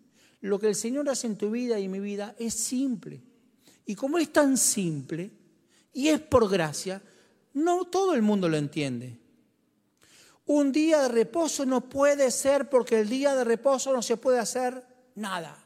[0.41, 3.23] Lo que el Señor hace en tu vida y en mi vida es simple.
[3.87, 5.31] Y como es tan simple
[5.93, 7.03] y es por gracia,
[7.55, 9.19] no todo el mundo lo entiende.
[10.47, 14.39] Un día de reposo no puede ser porque el día de reposo no se puede
[14.39, 15.57] hacer nada.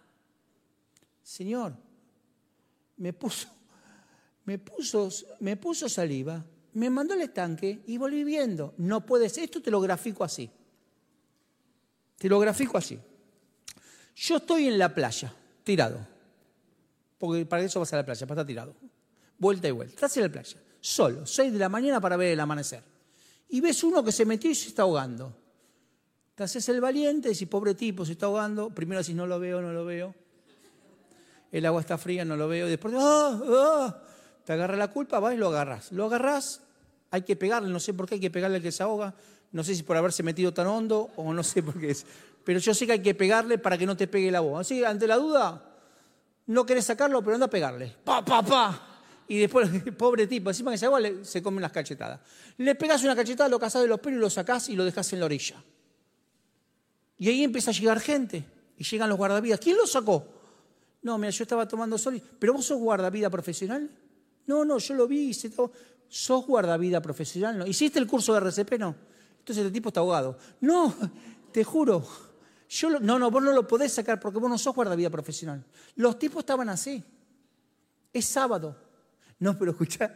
[1.23, 1.75] Señor,
[2.97, 3.49] me puso
[4.49, 6.43] me puso, me puso saliva,
[6.79, 8.73] me mandó al estanque y volví viendo.
[8.77, 10.49] No puede ser, esto te lo grafico así.
[12.17, 12.97] Te lo grafico así.
[14.15, 16.07] Yo estoy en la playa, tirado.
[17.19, 18.77] Porque para eso vas a la playa, para estar tirado.
[19.39, 19.95] Vuelta y vuelta.
[19.95, 22.83] Estás en la playa, solo, seis de la mañana para ver el amanecer.
[23.49, 25.37] Y ves uno que se metió y se está ahogando.
[26.37, 28.71] Te haces el valiente, decís, pobre tipo, se está ahogando.
[28.71, 30.15] Primero decís, no lo veo, no lo veo.
[31.51, 32.69] El agua está fría, no lo veo.
[32.69, 33.41] Y después, ¡ah!
[33.45, 34.03] ¡ah!
[34.45, 35.93] Te agarra la culpa, vas y lo agarras.
[35.93, 36.63] Lo agarras,
[37.11, 39.15] hay que pegarle, no sé por qué hay que pegarle al que se ahoga,
[39.53, 42.05] no sé si por haberse metido tan hondo o no sé por qué es.
[42.45, 44.61] Pero yo sé que hay que pegarle para que no te pegue la voz.
[44.61, 45.63] Así, ante la duda,
[46.47, 47.95] no querés sacarlo, pero anda a pegarle.
[48.05, 48.89] Pa, pa, pa.
[49.29, 49.69] Y después,
[49.99, 52.21] pobre tipo, encima que se ahoga, se come unas cachetadas.
[52.57, 55.13] Le pegas una cachetada, lo cazás de los pelos y lo sacás y lo dejás
[55.13, 55.63] en la orilla.
[57.19, 58.45] Y ahí empieza a llegar gente.
[58.77, 59.59] Y llegan los guardavidas.
[59.59, 60.25] ¿Quién lo sacó?
[61.03, 62.21] No, mira, yo estaba tomando sol.
[62.39, 63.91] ¿Pero vos sos guardavida profesional?
[64.47, 65.73] No, no, yo lo vi, hice todo.
[66.09, 67.59] ¿Sos guardavida profesional?
[67.59, 67.67] ¿No?
[67.67, 68.79] ¿Hiciste el curso de RCP?
[68.79, 68.95] No.
[69.39, 70.39] Entonces el tipo está ahogado.
[70.61, 70.95] No,
[71.53, 72.07] te juro.
[72.69, 75.65] Yo no, no, vos no lo podés sacar porque vos no sos guardavida profesional.
[75.97, 77.03] Los tipos estaban así.
[78.13, 78.77] Es sábado.
[79.39, 80.15] No, pero escuchá,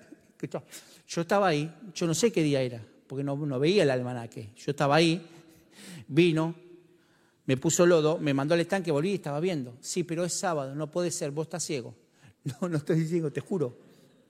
[1.06, 4.50] yo estaba ahí, yo no sé qué día era, porque no, no veía el almanaque.
[4.56, 5.24] Yo estaba ahí,
[6.08, 6.56] vino,
[7.46, 9.76] me puso lodo, me mandó al estanque, volví y estaba viendo.
[9.80, 11.94] Sí, pero es sábado, no puede ser, vos estás ciego.
[12.60, 13.78] No, no estoy ciego, te juro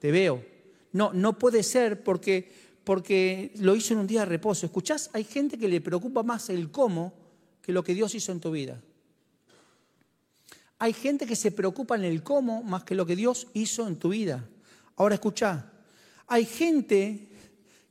[0.03, 0.44] te veo.
[0.93, 2.53] No, no puede ser porque,
[2.85, 4.67] porque lo hizo en un día de reposo.
[4.67, 5.11] ¿Escuchás?
[5.13, 7.15] Hay gente que le preocupa más el cómo
[7.63, 8.81] que lo que Dios hizo en tu vida.
[10.79, 13.97] Hay gente que se preocupa en el cómo más que lo que Dios hizo en
[13.97, 14.49] tu vida.
[14.97, 15.71] Ahora escucha,
[16.27, 17.29] hay gente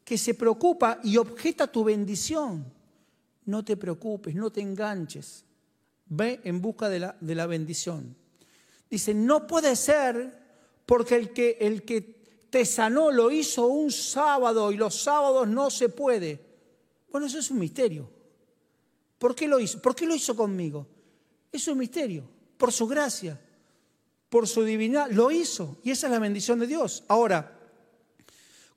[0.04, 2.66] que se preocupa y objeta tu bendición.
[3.46, 5.46] No te preocupes, no te enganches.
[6.08, 8.16] Ve en busca de la, de la bendición.
[8.90, 10.38] Dice, no puede ser
[10.86, 12.21] porque el que, el que
[12.52, 16.40] te sanó lo hizo un sábado y los sábados no se puede.
[17.10, 18.10] Bueno, eso es un misterio.
[19.18, 19.82] ¿Por qué lo hizo?
[19.82, 20.86] ¿Por qué lo hizo conmigo?
[21.50, 22.26] Es un misterio,
[22.58, 23.40] por su gracia,
[24.30, 27.04] por su divinidad, lo hizo y esa es la bendición de Dios.
[27.08, 27.58] Ahora,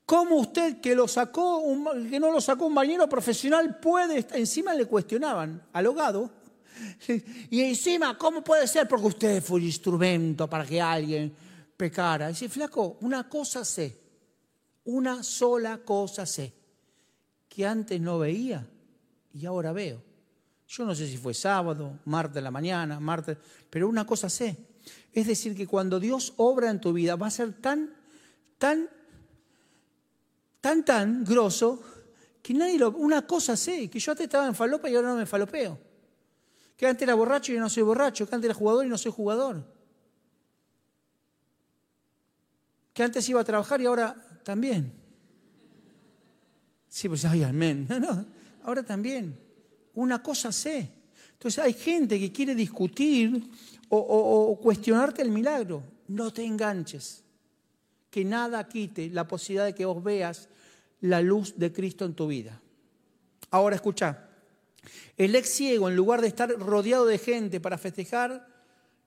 [0.05, 1.61] ¿cómo usted que lo sacó,
[2.09, 6.31] que no lo sacó un bañero profesional puede, encima le cuestionaban al hogado,
[7.49, 8.87] y encima, ¿cómo puede ser?
[8.87, 11.35] Porque usted fue el instrumento para que alguien
[11.77, 12.29] pecara.
[12.29, 13.99] Dice, flaco, una cosa sé,
[14.85, 16.53] una sola cosa sé,
[17.49, 18.67] que antes no veía
[19.33, 20.01] y ahora veo.
[20.67, 23.37] Yo no sé si fue sábado, martes de la mañana, martes,
[23.69, 24.57] pero una cosa sé.
[25.13, 27.93] Es decir, que cuando Dios obra en tu vida va a ser tan,
[28.57, 28.89] tan,
[30.59, 31.81] tan, tan grosso
[32.41, 32.91] que nadie lo...
[32.91, 35.79] Una cosa sé, que yo antes estaba en falopa y ahora no me falopeo.
[36.75, 38.27] Que antes era borracho y no soy borracho.
[38.27, 39.63] Que antes era jugador y no soy jugador.
[42.95, 44.89] Que antes iba a trabajar y ahora también.
[46.87, 47.85] Sí, pues, ay, amén.
[47.89, 48.25] No, no,
[48.63, 49.37] ahora también.
[49.95, 50.89] Una cosa sé.
[51.33, 53.51] Entonces hay gente que quiere discutir
[53.89, 55.83] o, o cuestionarte el milagro.
[56.07, 57.21] No te enganches.
[58.09, 60.47] Que nada quite la posibilidad de que vos veas
[61.01, 62.61] la luz de Cristo en tu vida.
[63.51, 64.29] Ahora escucha,
[65.17, 68.54] el ex ciego, en lugar de estar rodeado de gente para festejar,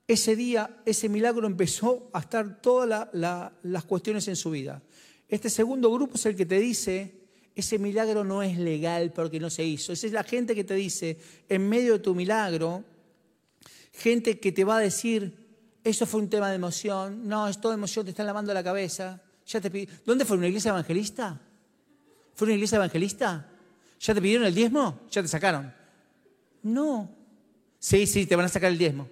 [0.09, 4.81] ese día, ese milagro empezó a estar todas las cuestiones en su vida.
[5.27, 7.13] Este segundo grupo es el que te dice,
[7.55, 9.93] ese milagro no es legal porque no se hizo.
[9.93, 12.83] Esa es la gente que te dice, en medio de tu milagro,
[13.93, 15.37] gente que te va a decir,
[15.83, 19.21] eso fue un tema de emoción, no, es toda emoción, te están lavando la cabeza.
[19.45, 20.37] Ya te ¿Dónde fue?
[20.37, 21.39] ¿Una iglesia evangelista?
[22.33, 23.47] ¿Fue una iglesia evangelista?
[23.99, 25.01] ¿Ya te pidieron el diezmo?
[25.11, 25.71] ¿Ya te sacaron?
[26.63, 27.15] No.
[27.77, 29.07] Sí, sí, te van a sacar el diezmo.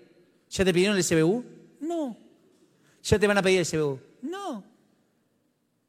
[0.49, 1.43] ¿Ya te pidieron el CBU?
[1.81, 2.17] No.
[3.03, 3.99] ¿Ya te van a pedir el CBU?
[4.21, 4.63] No.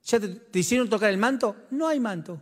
[0.05, 1.55] ¿Ya te, hicieron tocar el manto?
[1.71, 2.40] No hay manto.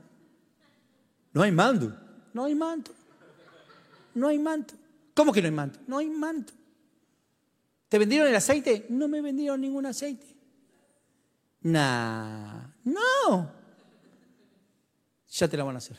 [1.33, 1.93] No hay manto.
[2.33, 2.93] No hay manto.
[4.15, 4.75] No hay manto.
[5.15, 5.79] ¿Cómo que no hay manto?
[5.87, 6.53] No hay manto.
[7.89, 8.87] ¿Te vendieron el aceite?
[8.89, 10.27] No me vendieron ningún aceite.
[11.63, 12.69] Nah.
[12.85, 13.51] No.
[15.29, 15.99] Ya te la van a hacer.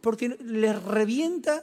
[0.00, 1.62] Porque les revienta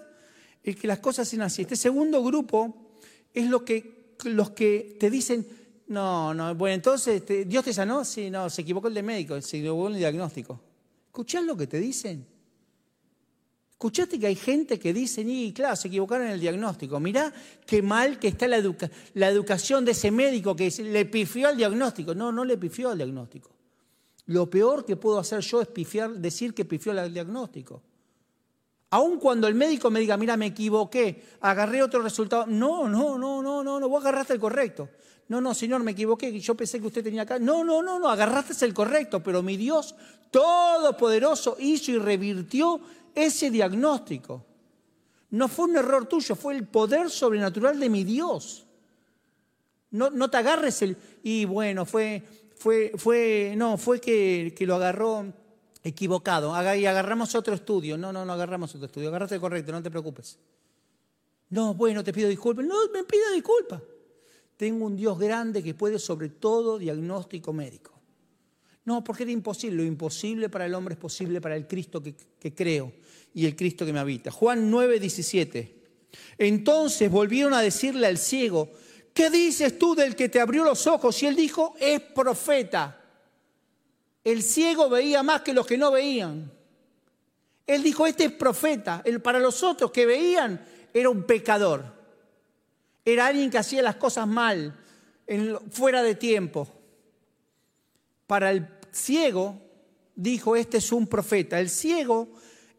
[0.63, 1.63] el que las cosas sean así.
[1.63, 2.90] Este segundo grupo
[3.33, 5.45] es lo que, los que te dicen,
[5.87, 8.05] no, no, bueno, entonces, este, ¿Dios te sanó?
[8.05, 10.59] Sí, no, se equivocó el de médico, se equivocó el diagnóstico.
[11.07, 12.25] ¿Escuchás lo que te dicen?
[13.71, 16.99] ¿Escuchaste que hay gente que dice, y claro, se equivocaron en el diagnóstico?
[16.99, 17.33] Mirá
[17.65, 18.61] qué mal que está la,
[19.15, 22.13] la educación de ese médico que le pifió al diagnóstico.
[22.13, 23.49] No, no le pifió al diagnóstico.
[24.27, 27.81] Lo peor que puedo hacer yo es pifiar, decir que pifió el diagnóstico.
[28.91, 32.45] Aun cuando el médico me diga, mira, me equivoqué, agarré otro resultado.
[32.45, 34.89] No, no, no, no, no, no, vos agarraste el correcto.
[35.29, 37.39] No, no, señor, me equivoqué, yo pensé que usted tenía acá.
[37.39, 39.95] No, no, no, no, agarraste el correcto, pero mi Dios
[40.29, 42.79] Todopoderoso hizo y revirtió
[43.15, 44.45] ese diagnóstico.
[45.29, 48.65] No fue un error tuyo, fue el poder sobrenatural de mi Dios.
[49.91, 50.97] No, no te agarres el...
[51.23, 52.23] Y bueno, fue,
[52.57, 55.33] fue, fue, no, fue que, que lo agarró
[55.83, 57.97] equivocado y agarramos otro estudio.
[57.97, 59.09] No, no, no agarramos otro estudio.
[59.09, 60.37] Agarraste el correcto, no te preocupes.
[61.49, 62.65] No, bueno, te pido disculpas.
[62.65, 63.81] No, me pido disculpas.
[64.57, 67.91] Tengo un Dios grande que puede sobre todo diagnóstico médico.
[68.85, 69.77] No, porque era imposible.
[69.77, 72.93] Lo imposible para el hombre es posible para el Cristo que, que creo
[73.33, 74.31] y el Cristo que me habita.
[74.31, 75.81] Juan 9, 17.
[76.37, 78.69] Entonces volvieron a decirle al ciego,
[79.13, 81.21] ¿qué dices tú del que te abrió los ojos?
[81.23, 83.00] Y él dijo, es profeta.
[84.23, 86.51] El ciego veía más que los que no veían.
[87.65, 89.03] Él dijo, este es profeta.
[89.23, 91.85] para los otros que veían era un pecador.
[93.03, 94.77] Era alguien que hacía las cosas mal,
[95.71, 96.67] fuera de tiempo.
[98.27, 99.59] Para el ciego,
[100.15, 101.59] dijo, este es un profeta.
[101.59, 102.29] El ciego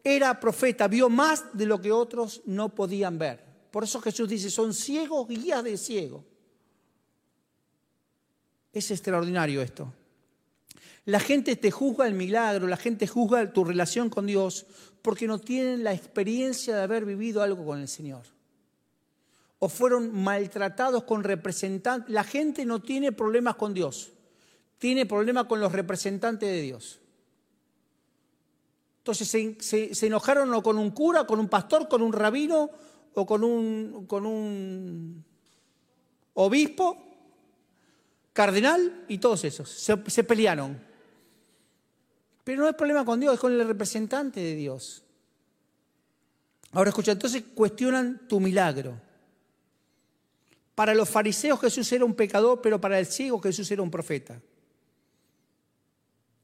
[0.03, 3.43] era profeta, vio más de lo que otros no podían ver.
[3.71, 6.23] Por eso Jesús dice, son ciegos guías de ciego.
[8.71, 9.91] Es extraordinario esto.
[11.05, 14.65] La gente te juzga el milagro, la gente juzga tu relación con Dios
[15.01, 18.23] porque no tienen la experiencia de haber vivido algo con el Señor.
[19.59, 22.09] O fueron maltratados con representantes.
[22.09, 24.13] La gente no tiene problemas con Dios,
[24.77, 26.99] tiene problemas con los representantes de Dios.
[28.99, 29.27] Entonces
[29.59, 32.69] se, enojaron o con un cura, con un pastor, con un rabino
[33.13, 35.25] o con un, con un
[36.35, 36.97] obispo,
[38.31, 39.69] cardenal y todos esos.
[39.69, 40.92] se pelearon.
[42.43, 45.03] Pero no es problema con Dios, es con el representante de Dios.
[46.71, 48.99] Ahora escucha, entonces cuestionan tu milagro.
[50.75, 54.41] Para los fariseos Jesús era un pecador, pero para el ciego Jesús era un profeta.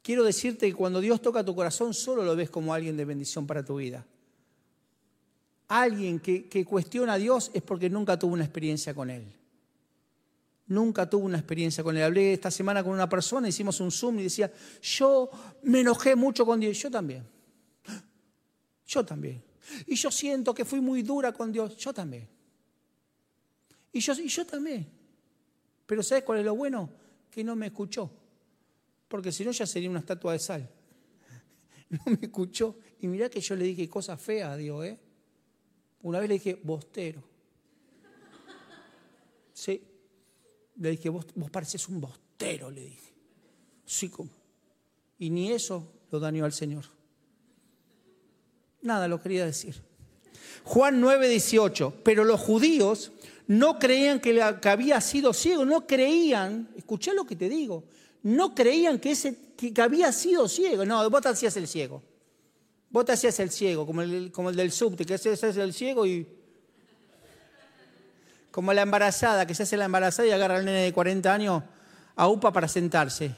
[0.01, 3.45] Quiero decirte que cuando Dios toca tu corazón, solo lo ves como alguien de bendición
[3.45, 4.05] para tu vida.
[5.67, 9.38] Alguien que, que cuestiona a Dios es porque nunca tuvo una experiencia con Él
[10.69, 12.03] nunca tuvo una experiencia con él.
[12.03, 14.51] Hablé esta semana con una persona, hicimos un Zoom y decía,
[14.81, 15.29] yo
[15.63, 16.77] me enojé mucho con Dios.
[16.77, 17.27] Yo también.
[18.85, 19.43] Yo también.
[19.85, 21.75] Y yo siento que fui muy dura con Dios.
[21.77, 22.27] Yo también.
[23.91, 24.87] Y yo, y yo también.
[25.85, 26.89] Pero ¿sabes cuál es lo bueno?
[27.29, 28.09] Que no me escuchó.
[29.07, 30.69] Porque si no ya sería una estatua de sal.
[31.89, 32.77] No me escuchó.
[32.99, 34.99] Y mirá que yo le dije cosas feas a Dios, ¿eh?
[36.03, 37.23] Una vez le dije, bostero.
[39.51, 39.88] Sí,
[40.79, 43.13] le dije, vos, vos pareces un bostero, le dije.
[43.85, 44.29] Sí, como.
[45.17, 46.85] Y ni eso lo dañó al Señor.
[48.81, 49.81] Nada, lo quería decir.
[50.63, 51.95] Juan 9, 18.
[52.03, 53.11] Pero los judíos
[53.47, 57.83] no creían que, había sido ciego, no creían, escuché lo que te digo,
[58.23, 60.85] no creían que, ese, que, había sido ciego.
[60.85, 62.01] No, vos te hacías el ciego.
[62.89, 65.73] Vos te hacías el ciego, como el, como el del subte, que se hace el
[65.73, 66.38] ciego y.
[68.51, 71.63] Como la embarazada, que se hace la embarazada y agarra al nene de 40 años
[72.15, 73.35] a UPA para sentarse.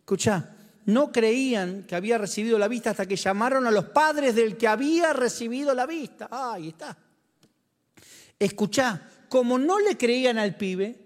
[0.00, 0.50] Escucha,
[0.86, 4.66] no creían que había recibido la vista hasta que llamaron a los padres del que
[4.66, 6.28] había recibido la vista.
[6.30, 6.96] Ah, ahí está.
[8.38, 10.98] Escuchá, como no le creían al pibe,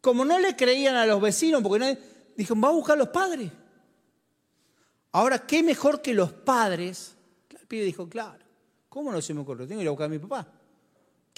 [0.00, 1.98] como no le creían a los vecinos, porque nadie,
[2.36, 3.50] dijeron, va a buscar a los padres.
[5.12, 7.14] Ahora, ¿qué mejor que los padres?
[7.48, 8.44] El pibe dijo, claro,
[8.88, 9.66] ¿cómo no se me ocurre?
[9.66, 10.46] Tengo que ir a buscar a mi papá.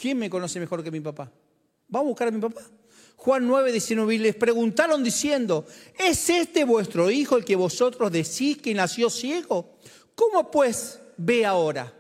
[0.01, 1.29] ¿Quién me conoce mejor que mi papá?
[1.89, 2.63] ¿Vamos a buscar a mi papá?
[3.17, 5.67] Juan 9, 19, y les preguntaron diciendo,
[5.99, 9.77] ¿es este vuestro hijo el que vosotros decís que nació ciego?
[10.15, 11.93] ¿Cómo pues ve ahora?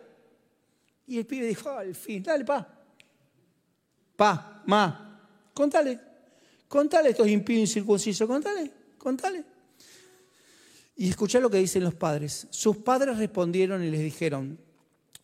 [1.09, 2.69] Y el pibe dijo, al fin, dale, pa.
[4.15, 5.21] Pa, ma,
[5.53, 5.99] contale,
[6.69, 9.45] contale estos impíos incircuncisos, contale, contale.
[10.95, 12.47] Y escuchá lo que dicen los padres.
[12.51, 14.57] Sus padres respondieron y les dijeron,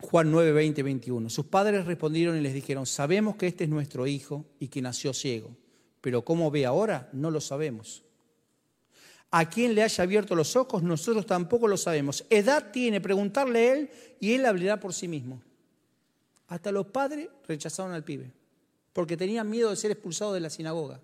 [0.00, 4.06] Juan 9, 20, 21, sus padres respondieron y les dijeron, sabemos que este es nuestro
[4.06, 5.56] hijo y que nació ciego
[6.04, 8.02] pero cómo ve ahora no lo sabemos.
[9.30, 12.26] A quién le haya abierto los ojos nosotros tampoco lo sabemos.
[12.28, 15.40] Edad tiene, preguntarle a él y él hablará por sí mismo.
[16.48, 18.34] Hasta los padres rechazaron al pibe
[18.92, 21.00] porque tenían miedo de ser expulsados de la sinagoga.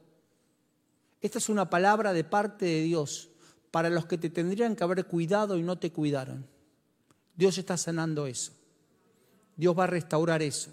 [1.22, 3.30] Esta es una palabra de parte de Dios
[3.70, 6.46] para los que te tendrían que haber cuidado y no te cuidaron.
[7.34, 8.52] Dios está sanando eso.
[9.60, 10.70] Dios va a restaurar eso.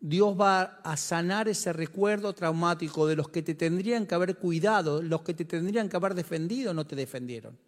[0.00, 5.02] Dios va a sanar ese recuerdo traumático de los que te tendrían que haber cuidado,
[5.02, 7.58] los que te tendrían que haber defendido, no te defendieron.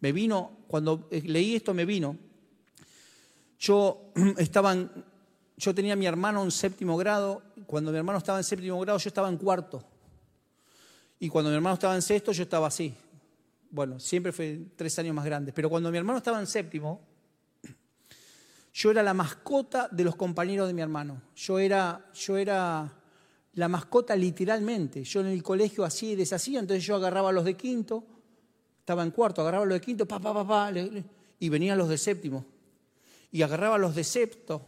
[0.00, 2.16] Me vino, cuando leí esto me vino,
[3.60, 4.74] yo estaba,
[5.56, 8.98] yo tenía a mi hermano en séptimo grado, cuando mi hermano estaba en séptimo grado
[8.98, 9.84] yo estaba en cuarto,
[11.20, 12.92] y cuando mi hermano estaba en sexto yo estaba así.
[13.70, 17.13] Bueno, siempre fue tres años más grande, pero cuando mi hermano estaba en séptimo,
[18.74, 21.22] yo era la mascota de los compañeros de mi hermano.
[21.36, 22.92] Yo era, yo era
[23.52, 25.04] la mascota literalmente.
[25.04, 28.04] Yo en el colegio así y deshacía, entonces yo agarraba a los de quinto,
[28.80, 30.72] estaba en cuarto, agarraba a los de quinto, pa, pa, pa, pa,
[31.38, 32.44] y venían los de séptimo.
[33.30, 34.66] Y agarraba a los de sexto.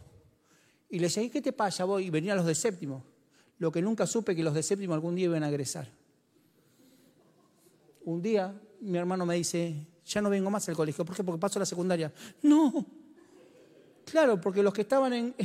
[0.89, 2.01] Y le decía, ¿qué te pasa vos?
[2.01, 3.03] Y venían los de séptimo.
[3.57, 5.91] Lo que nunca supe que los de séptimo algún día iban a egresar.
[8.05, 11.03] Un día mi hermano me dice, ya no vengo más al colegio.
[11.03, 11.25] ¿Por qué?
[11.25, 12.13] Porque paso a la secundaria.
[12.41, 12.85] No,
[14.09, 15.35] Claro, porque los que estaban en,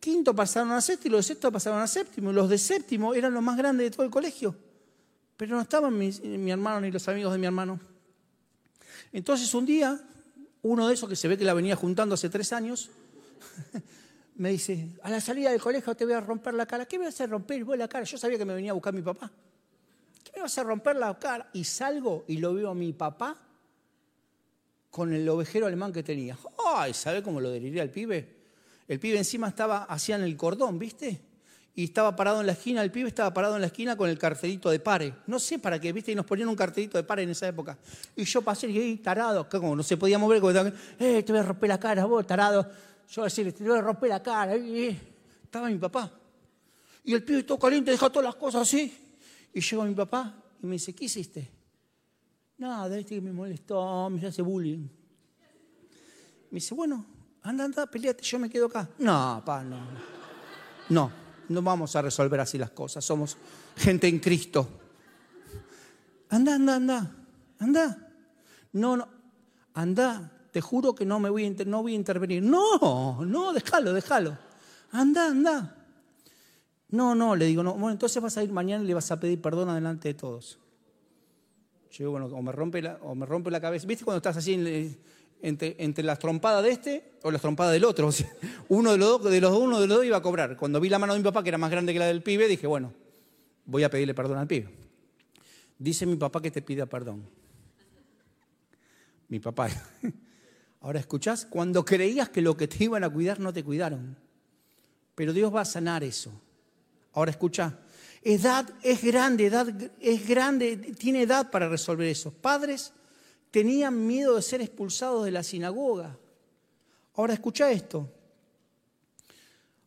[0.00, 2.32] quinto pasaron a sexto y los de sexto pasaron a séptimo.
[2.32, 4.54] Los de séptimo eran los más grandes de todo el colegio.
[5.36, 7.78] Pero no estaban mi hermano ni los amigos de mi hermano.
[9.12, 10.00] Entonces un día,
[10.62, 12.90] uno de esos que se ve que la venía juntando hace tres años,
[14.34, 16.86] me dice, a la salida del colegio te voy a romper la cara.
[16.86, 18.04] ¿Qué me vas a romper vos la cara?
[18.04, 19.30] Yo sabía que me venía a buscar mi papá.
[20.24, 21.48] ¿Qué me vas a romper la cara?
[21.52, 23.45] Y salgo y lo veo a mi papá
[24.96, 26.38] con el ovejero alemán que tenía.
[26.74, 26.94] ¡Ay!
[26.94, 28.26] ¿Sabe cómo lo deliría el pibe?
[28.88, 31.20] El pibe encima estaba, hacían el cordón, ¿viste?
[31.74, 34.18] Y estaba parado en la esquina, el pibe estaba parado en la esquina con el
[34.18, 35.12] cartelito de pare.
[35.26, 36.12] No sé para qué, ¿viste?
[36.12, 37.76] Y nos ponían un cartelito de pare en esa época.
[38.16, 40.52] Y yo pasé y dije, tarado, como no se podía mover, como,
[40.98, 42.66] eh, te voy a romper la cara, vos, tarado.
[43.10, 44.54] Yo decirle, te voy a romper la cara.
[44.54, 46.10] estaba mi papá.
[47.04, 48.96] Y el pibe todo caliente, deja todas las cosas así.
[49.52, 51.55] Y llegó mi papá y me dice, ¿qué hiciste?
[52.58, 54.88] Nada, este que me molestó, me hace bullying.
[56.50, 57.04] Me dice, bueno,
[57.42, 58.88] anda, anda, peleate, yo me quedo acá.
[58.98, 59.78] No, pa, no.
[60.88, 61.10] No,
[61.48, 63.04] no vamos a resolver así las cosas.
[63.04, 63.36] Somos
[63.76, 64.66] gente en Cristo.
[66.30, 67.16] Anda, anda, anda,
[67.58, 68.12] anda.
[68.72, 69.08] No, no,
[69.74, 70.32] anda.
[70.50, 72.42] Te juro que no me voy a, no voy a intervenir.
[72.42, 74.38] No, no, déjalo, déjalo.
[74.92, 75.86] Anda, anda.
[76.88, 77.72] No, no, le digo, no.
[77.72, 80.58] Bueno, entonces vas a ir mañana y le vas a pedir perdón delante de todos.
[81.90, 83.86] Yo, bueno, o me rompe la, o me rompe la cabeza.
[83.86, 88.10] ¿Viste cuando estás así entre, entre, las trompadas de este o las trompadas del otro?
[88.68, 90.56] uno de los dos, de los uno de los dos iba a cobrar.
[90.56, 92.48] Cuando vi la mano de mi papá, que era más grande que la del pibe,
[92.48, 92.92] dije, bueno,
[93.64, 94.68] voy a pedirle perdón al pibe.
[95.78, 97.28] Dice mi papá que te pida perdón.
[99.28, 99.68] Mi papá.
[100.80, 104.16] Ahora escuchás, cuando creías que lo que te iban a cuidar no te cuidaron.
[105.14, 106.30] Pero Dios va a sanar eso.
[107.12, 107.80] Ahora escucha,
[108.22, 109.68] edad es grande, edad
[110.00, 112.32] es grande, tiene edad para resolver eso.
[112.32, 112.92] Padres
[113.50, 116.18] tenían miedo de ser expulsados de la sinagoga.
[117.14, 118.10] Ahora escucha esto.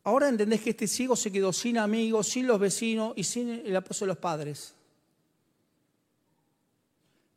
[0.03, 3.75] Ahora entendés que este ciego se quedó sin amigos, sin los vecinos y sin el
[3.75, 4.73] apoyo de los padres.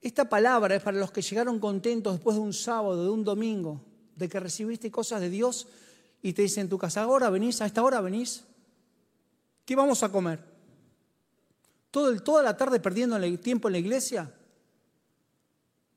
[0.01, 3.81] Esta palabra es para los que llegaron contentos después de un sábado, de un domingo,
[4.17, 5.69] de que recibiste cosas de Dios
[6.23, 8.45] y te dicen en tu casa, ahora venís, a esta hora venís.
[9.65, 10.52] ¿Qué vamos a comer?
[11.93, 14.33] ¿Todo toda la tarde perdiendo el tiempo en la iglesia?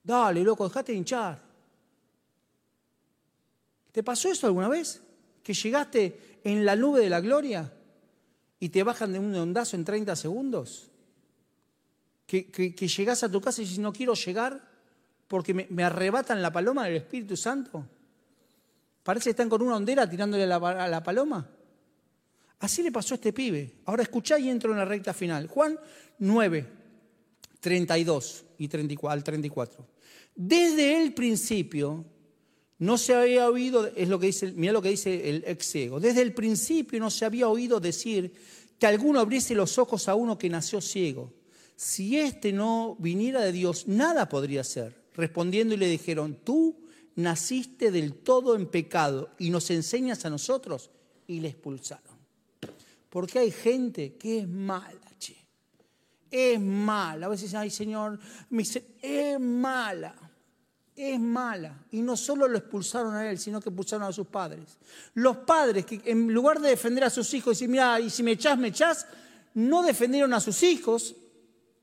[0.03, 1.41] Dale, loco, dejate de hinchar.
[3.93, 5.01] ¿Te pasó eso alguna vez?
[5.41, 7.71] ¿Que llegaste en la nube de la gloria
[8.59, 10.91] y te bajan de un ondazo en 30 segundos?
[12.27, 14.61] ¿Que, que, llegás a tu casa y dices, no quiero llegar
[15.29, 17.85] porque me, arrebatan la paloma del Espíritu Santo?
[19.01, 21.47] Parece que están con una hondera tirándole a la, paloma.
[22.59, 23.75] Así le pasó a este pibe.
[23.85, 25.47] Ahora escuchá y entro en la recta final.
[25.47, 25.77] Juan
[26.19, 26.65] 9,
[27.59, 29.87] 32 y 34, al 34.
[30.35, 32.05] Desde el principio
[32.79, 35.99] no se había oído, es lo que dice, mira lo que dice el ex ciego,
[35.99, 38.33] desde el principio no se había oído decir
[38.77, 41.33] que alguno abriese los ojos a uno que nació ciego.
[41.75, 45.05] Si éste no viniera de Dios, nada podría ser.
[45.13, 46.85] Respondiendo y le dijeron, tú
[47.15, 50.91] naciste del todo en pecado y nos enseñas a nosotros.
[51.27, 52.14] Y le expulsaron.
[53.15, 55.37] Porque hay gente que es mala, che.
[56.29, 57.27] Es mala.
[57.27, 58.19] A veces, ay Señor,
[59.01, 60.13] es mala
[60.95, 61.85] es mala.
[61.91, 64.77] Y no solo lo expulsaron a él, sino que expulsaron a sus padres.
[65.13, 68.23] Los padres que en lugar de defender a sus hijos y decir, mira, y si
[68.23, 69.05] me echás, me echás,
[69.53, 71.15] no defendieron a sus hijos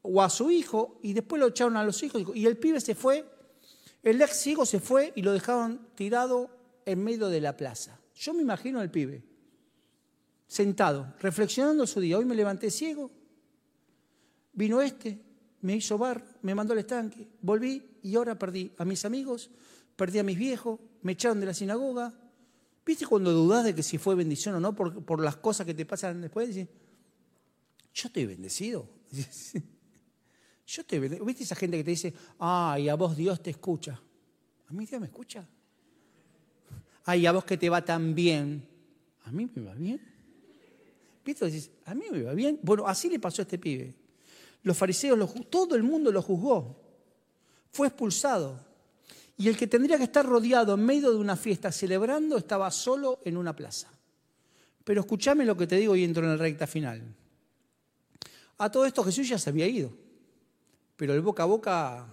[0.01, 2.25] o a su hijo y después lo echaron a los hijos.
[2.35, 3.25] Y el pibe se fue,
[4.03, 6.51] el ex ciego se fue y lo dejaron tirado
[6.87, 7.99] en medio de la plaza.
[8.15, 9.23] Yo me imagino al pibe,
[10.53, 12.19] sentado, reflexionando su día.
[12.19, 13.11] Hoy me levanté ciego,
[14.53, 15.19] vino este,
[15.63, 19.51] me hizo bar, me mandó al estanque, volví y ahora perdí a mis amigos,
[19.97, 22.13] perdí a mis viejos, me echaron de la sinagoga.
[22.85, 25.73] ¿Viste cuando dudas de que si fue bendición o no por, por las cosas que
[25.73, 26.49] te pasan después?
[26.49, 26.69] Dices,
[27.95, 28.89] yo estoy bendecido.
[30.65, 31.27] Yo estoy bendecido.
[31.27, 34.01] ¿Viste esa gente que te dice, ay, a vos Dios te escucha?
[34.69, 35.47] A mí Dios me escucha.
[37.05, 38.67] Ay, a vos que te va tan bien.
[39.25, 40.12] A mí me va bien.
[41.25, 41.47] ¿Viste?
[41.47, 42.59] Dices, a mí me va bien.
[42.63, 43.95] Bueno, así le pasó a este pibe.
[44.63, 45.19] Los fariseos,
[45.51, 46.81] todo el mundo lo juzgó.
[47.71, 48.59] Fue expulsado.
[49.37, 53.21] Y el que tendría que estar rodeado en medio de una fiesta celebrando estaba solo
[53.25, 53.89] en una plaza.
[54.85, 57.03] Pero escúchame lo que te digo y entro en la recta final.
[58.59, 59.93] A todo esto Jesús ya se había ido.
[60.97, 62.07] Pero el boca a boca,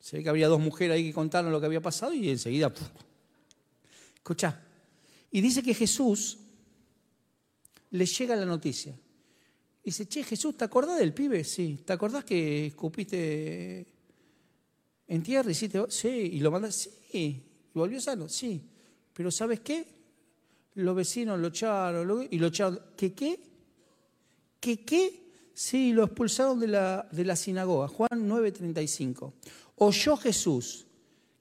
[0.00, 2.72] se ve que había dos mujeres ahí que contaron lo que había pasado y enseguida,
[4.16, 4.60] escucha.
[5.30, 6.38] Y dice que Jesús
[7.92, 8.94] le llega la noticia.
[9.84, 11.44] Dice, che, Jesús, ¿te acordás del pibe?
[11.44, 11.80] Sí.
[11.84, 13.86] ¿Te acordás que escupiste
[15.08, 15.56] en tierra y?
[15.88, 16.08] Sí.
[16.08, 16.90] ¿Y lo mandaste?
[17.10, 17.42] Sí.
[17.74, 18.28] ¿Y volvió sano?
[18.28, 18.62] Sí.
[19.12, 19.84] Pero ¿sabes qué?
[20.74, 22.80] Los vecinos lo echaron y lo echaron.
[22.96, 23.40] ¿Qué qué?
[24.60, 25.22] ¿Qué qué?
[25.52, 27.88] Sí, lo expulsaron de la, de la sinagoga.
[27.88, 29.32] Juan 9:35.
[29.76, 30.86] Oyó Jesús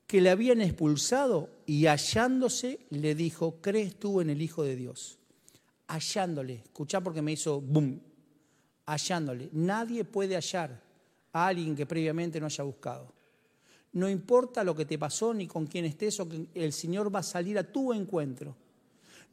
[0.06, 5.21] que le habían expulsado y hallándose le dijo, ¿crees tú en el Hijo de Dios?
[5.92, 6.62] Hallándole.
[6.64, 8.02] Escuchá porque me hizo boom
[8.86, 9.50] hallándole.
[9.54, 10.82] Nadie puede hallar
[11.34, 13.14] a alguien que previamente no haya buscado.
[13.94, 16.22] No importa lo que te pasó ni con quién estés,
[16.54, 18.56] el Señor va a salir a tu encuentro.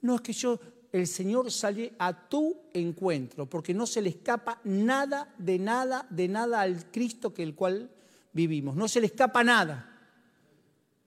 [0.03, 0.59] No es que yo,
[0.93, 6.29] el Señor sale a tu encuentro, porque no se le escapa nada, de nada, de
[6.29, 7.91] nada al Cristo que el cual
[8.33, 8.75] vivimos.
[8.75, 9.95] No se le escapa nada.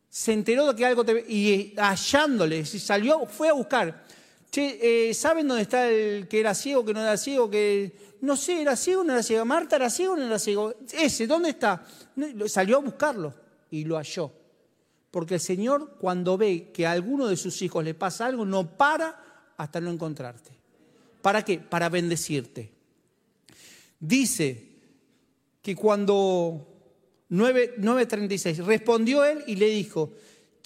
[0.10, 1.26] Se enteró de que algo te...
[1.28, 4.06] Y hallándole, salió, fue a buscar.
[4.52, 8.36] Che, eh, ¿saben dónde está el que era ciego, que no era ciego, que no
[8.36, 9.46] sé, era ciego o no era ciego.
[9.46, 10.76] Marta era ciego o no era ciego.
[10.92, 11.86] Ese, ¿dónde está?
[12.48, 13.34] Salió a buscarlo
[13.72, 14.32] y lo halló.
[15.10, 18.78] Porque el Señor, cuando ve que a alguno de sus hijos le pasa algo, no
[18.78, 20.52] para hasta no encontrarte.
[21.22, 21.60] ¿Para qué?
[21.60, 22.72] Para bendecirte.
[24.00, 24.68] Dice
[25.62, 26.68] que cuando
[27.30, 30.14] 9.36, respondió él y le dijo,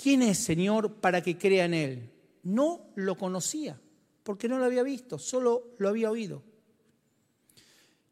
[0.02, 2.10] ¿quién es Señor para que crea en él?
[2.46, 3.80] No lo conocía,
[4.24, 6.44] porque no lo había visto, solo lo había oído.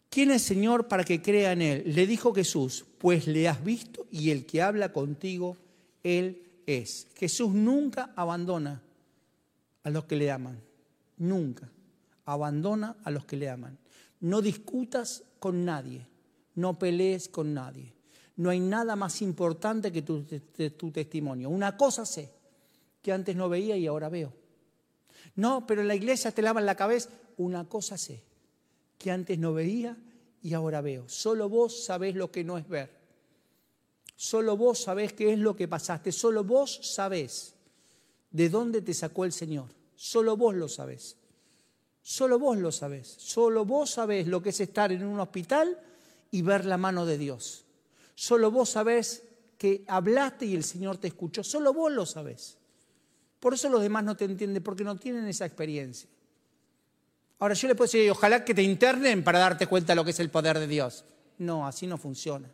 [0.09, 1.83] ¿Quién es Señor para que crea en Él?
[1.95, 5.57] Le dijo Jesús, pues le has visto y el que habla contigo,
[6.03, 7.07] Él es.
[7.15, 8.81] Jesús nunca abandona
[9.83, 10.59] a los que le aman,
[11.17, 11.69] nunca.
[12.25, 13.77] Abandona a los que le aman.
[14.19, 16.07] No discutas con nadie,
[16.55, 17.93] no pelees con nadie.
[18.35, 20.23] No hay nada más importante que tu,
[20.77, 21.49] tu testimonio.
[21.49, 22.31] Una cosa sé,
[23.03, 24.33] que antes no veía y ahora veo.
[25.35, 27.09] No, pero en la iglesia te lavan la cabeza.
[27.37, 28.23] Una cosa sé,
[28.97, 29.97] que antes no veía
[30.41, 31.07] y ahora veo.
[31.09, 32.89] Solo vos sabés lo que no es ver.
[34.15, 36.11] Solo vos sabés qué es lo que pasaste.
[36.11, 37.55] Solo vos sabés
[38.31, 39.69] de dónde te sacó el Señor.
[39.95, 41.17] Solo vos lo sabés.
[42.01, 43.07] Solo vos lo sabés.
[43.07, 45.77] Solo vos sabés lo que es estar en un hospital
[46.31, 47.65] y ver la mano de Dios.
[48.15, 49.23] Solo vos sabés
[49.57, 51.43] que hablaste y el Señor te escuchó.
[51.43, 52.59] Solo vos lo sabés.
[53.43, 56.09] Por eso los demás no te entienden, porque no tienen esa experiencia.
[57.39, 60.11] Ahora yo le puedo decir, ojalá que te internen para darte cuenta de lo que
[60.11, 61.03] es el poder de Dios.
[61.39, 62.49] No, así no funciona.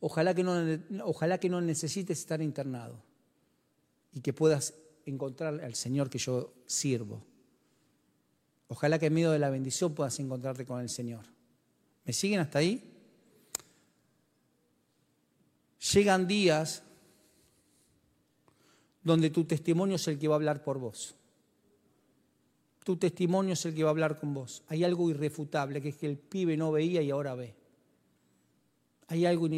[0.00, 0.54] Ojalá que no,
[1.04, 2.96] ojalá que no necesites estar internado
[4.10, 4.72] y que puedas
[5.04, 7.22] encontrar al Señor que yo sirvo.
[8.68, 11.26] Ojalá que en medio de la bendición puedas encontrarte con el Señor.
[12.06, 12.82] ¿Me siguen hasta ahí?
[15.92, 16.84] Llegan días
[19.02, 21.14] donde tu testimonio es el que va a hablar por vos.
[22.84, 24.62] Tu testimonio es el que va a hablar con vos.
[24.68, 27.54] Hay algo irrefutable, que es que el pibe no veía y ahora ve.
[29.08, 29.48] Hay algo,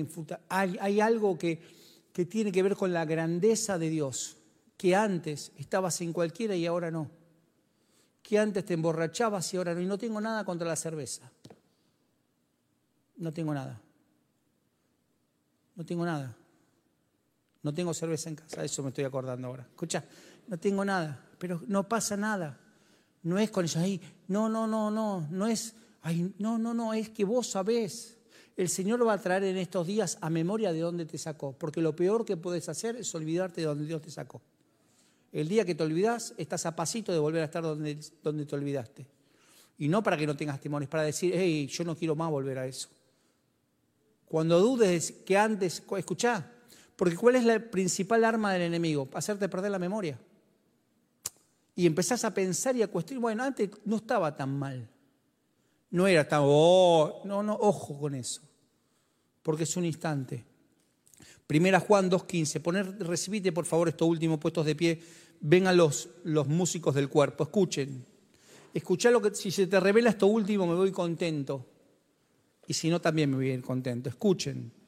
[0.48, 1.60] hay, algo que,
[2.12, 4.36] que tiene que ver con la grandeza de Dios,
[4.76, 7.10] que antes estabas en cualquiera y ahora no.
[8.22, 9.80] Que antes te emborrachabas y ahora no.
[9.80, 11.30] Y no tengo nada contra la cerveza.
[13.16, 13.80] No tengo nada.
[15.76, 16.36] No tengo nada.
[17.62, 19.66] No tengo cerveza en casa, eso me estoy acordando ahora.
[19.68, 20.04] Escucha,
[20.48, 22.58] no tengo nada, pero no pasa nada.
[23.22, 26.92] No es con eso, ahí, no, no, no, no, no es, ay, no, no, no,
[26.92, 28.18] es que vos sabés.
[28.56, 31.80] El Señor va a traer en estos días a memoria de dónde te sacó, porque
[31.80, 34.42] lo peor que puedes hacer es olvidarte de dónde Dios te sacó.
[35.30, 38.54] El día que te olvidas, estás a pasito de volver a estar donde, donde te
[38.54, 39.06] olvidaste.
[39.78, 42.58] Y no para que no tengas temores, para decir, hey, yo no quiero más volver
[42.58, 42.88] a eso.
[44.26, 46.51] Cuando dudes que antes, escuchá,
[47.02, 49.08] porque ¿cuál es la principal arma del enemigo?
[49.14, 50.16] Hacerte perder la memoria
[51.74, 54.88] y empezás a pensar y a cuestionar, bueno, antes no estaba tan mal.
[55.90, 58.40] No era tan, oh, no, no, ojo con eso,
[59.42, 60.44] porque es un instante.
[61.44, 65.02] Primera Juan 2.15, poner, recibite por favor estos últimos puestos de pie,
[65.40, 68.06] vengan los, los músicos del cuerpo, escuchen.
[68.72, 71.66] Escuchá lo que, si se te revela esto último me voy contento,
[72.64, 74.81] y si no también me voy a ir contento, escuchen.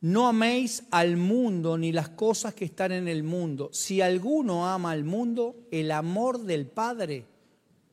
[0.00, 3.68] No améis al mundo ni las cosas que están en el mundo.
[3.72, 7.26] Si alguno ama al mundo, el amor del Padre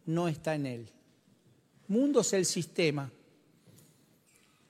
[0.06, 0.90] no está en él.
[1.90, 3.12] Mundo es el sistema.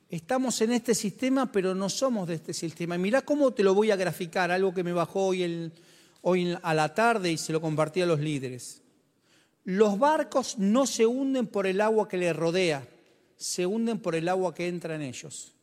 [0.09, 2.95] Estamos en este sistema, pero no somos de este sistema.
[2.95, 5.71] Y mirá cómo te lo voy a graficar, algo que me bajó hoy,
[6.21, 8.81] hoy a la tarde y se lo compartí a los líderes.
[9.63, 12.87] Los barcos no se hunden por el agua que les rodea,
[13.35, 15.56] se hunden por el agua que entra en ellos.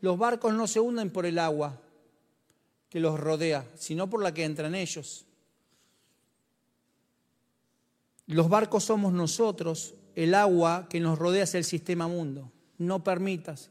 [0.00, 1.80] Los barcos no se hunden por el agua
[2.88, 5.26] que los rodea, sino por la que entra en ellos.
[8.26, 12.50] Los barcos somos nosotros, el agua que nos rodea es el sistema mundo.
[12.78, 13.70] No permitas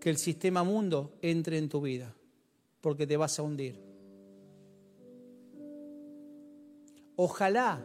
[0.00, 2.14] que el sistema mundo entre en tu vida,
[2.80, 3.80] porque te vas a hundir.
[7.14, 7.84] Ojalá,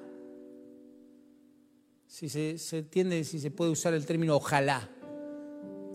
[2.07, 4.89] si se, se entiende, si se puede usar el término ojalá,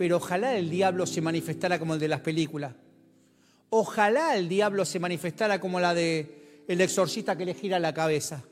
[0.03, 2.75] pero ojalá el diablo se manifestara como el de las películas.
[3.71, 8.43] Ojalá el diablo se manifestara como la de el exorcista que le gira la cabeza.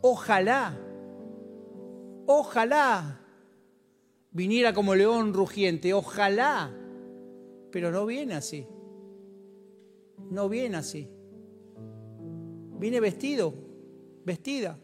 [0.00, 0.78] Ojalá,
[2.24, 3.20] ojalá
[4.30, 6.74] viniera como león rugiente, ojalá,
[7.70, 8.66] pero no viene así.
[10.30, 11.06] No viene así.
[12.78, 13.52] Viene vestido,
[14.24, 14.78] vestida.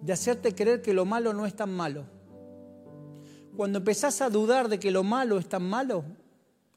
[0.00, 2.13] De hacerte creer que lo malo no es tan malo.
[3.56, 6.04] Cuando empezás a dudar de que lo malo es tan malo,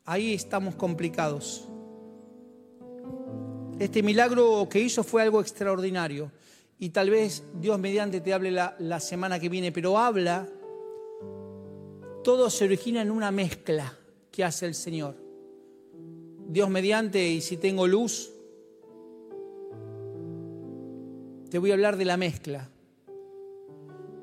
[0.05, 1.67] ahí estamos complicados.
[3.79, 6.31] Este milagro que hizo fue algo extraordinario
[6.79, 10.47] y tal vez Dios mediante te hable la, la, semana que viene, pero habla,
[12.23, 13.97] todo se origina en una mezcla
[14.31, 15.15] que hace el Señor.
[16.47, 18.31] Dios mediante, y si tengo luz,
[21.49, 22.69] te voy a hablar de la mezcla.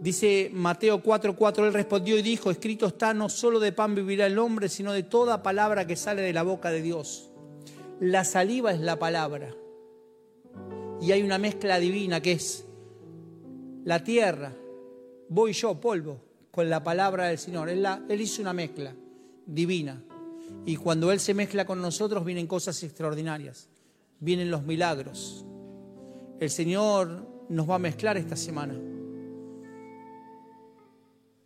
[0.04, 4.38] Dice Mateo 4:4, él respondió y dijo, escrito está, no solo de pan vivirá el
[4.38, 7.30] hombre, sino de toda palabra que sale de la boca de Dios.
[8.00, 9.54] La saliva es la palabra.
[11.00, 12.66] Y hay una mezcla divina que es
[13.84, 14.52] la tierra,
[15.30, 17.70] voy yo, polvo, con la palabra del Señor.
[17.70, 18.94] Él, él hizo una mezcla
[19.46, 20.04] divina.
[20.66, 23.70] Y cuando Él se mezcla con nosotros vienen cosas extraordinarias,
[24.20, 25.46] vienen los milagros.
[26.38, 28.78] El Señor nos va a mezclar esta semana.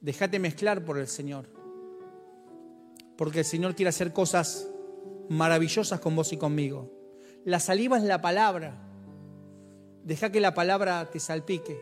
[0.01, 1.47] Déjate mezclar por el Señor.
[3.17, 4.71] Porque el Señor quiere hacer cosas
[5.29, 6.91] maravillosas con vos y conmigo.
[7.45, 8.79] La saliva es la palabra.
[10.05, 11.81] Deja que la palabra te salpique.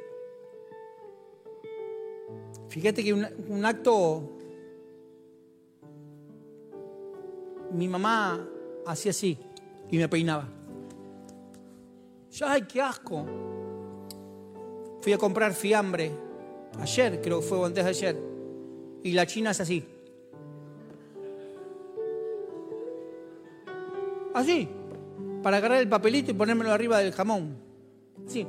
[2.68, 4.38] Fíjate que un, acto,
[7.72, 8.48] mi mamá
[8.86, 9.38] hacía así
[9.90, 10.48] y me peinaba.
[12.44, 13.24] Ay, qué asco.
[15.00, 16.26] Fui a comprar fiambre
[16.81, 18.16] Ayer, creo que fue antes de ayer.
[19.03, 19.85] Y la China es así.
[24.35, 24.68] Así.
[25.43, 27.57] Para agarrar el papelito y ponérmelo arriba del jamón.
[28.27, 28.47] Sí.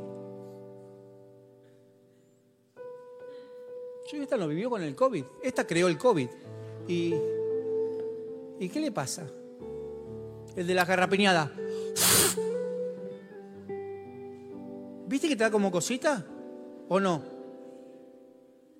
[4.12, 5.24] Yo esta lo vivió con el COVID.
[5.44, 6.30] Esta creó el COVID.
[6.88, 7.14] ¿Y,
[8.60, 9.28] ¿y qué le pasa?
[10.56, 11.52] El de la garrapiñada.
[15.08, 16.26] ¿Viste que te da como cosita?
[16.90, 17.37] ¿O no?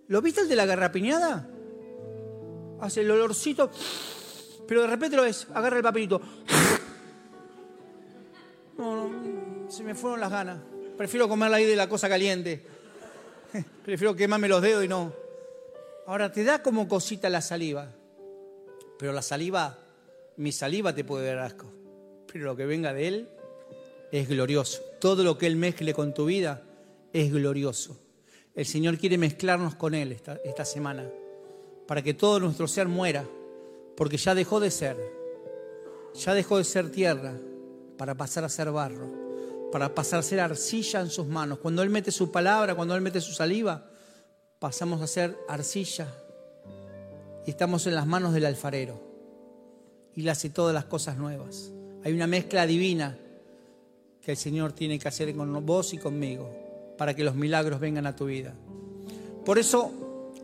[0.08, 1.48] ¿Lo viste el de la garrapiñada?
[2.80, 3.70] Hace el olorcito,
[4.68, 6.22] pero de repente lo ves, agarra el papelito.
[8.78, 10.60] No, no, se me fueron las ganas.
[10.96, 12.64] Prefiero comerla ahí de la cosa caliente.
[13.84, 15.14] Prefiero quemarme los dedos y no.
[16.06, 17.92] Ahora te da como cosita la saliva.
[19.00, 19.80] Pero la saliva,
[20.38, 21.72] mi saliva te puede dar asco.
[22.32, 23.30] Pero lo que venga de Él
[24.12, 24.82] es glorioso.
[25.00, 26.64] Todo lo que Él mezcle con tu vida
[27.14, 28.00] es glorioso.
[28.58, 31.08] El Señor quiere mezclarnos con Él esta, semana
[31.86, 33.24] para que todo nuestro ser muera,
[33.96, 34.98] porque ya dejó de ser,
[36.16, 37.36] ya dejó de ser tierra
[38.00, 41.60] para pasar a ser barro, para pasar a ser arcilla en sus manos.
[41.60, 43.92] Cuando Él mete su palabra, cuando Él mete su saliva,
[44.58, 46.12] pasamos a ser arcilla
[47.46, 49.00] y estamos en las manos del alfarero
[50.16, 51.72] y le hace todas las cosas nuevas.
[52.04, 53.20] Hay una mezcla divina
[54.20, 56.67] que el Señor tiene que hacer con vos y conmigo
[56.98, 58.54] para que los milagros vengan a tu vida.
[59.46, 59.92] Por eso,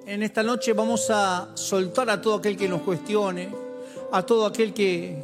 [0.06, 3.49] en esta noche vamos a soltar a todo aquel que nos cuestione,
[4.12, 5.18] a todo aquel que,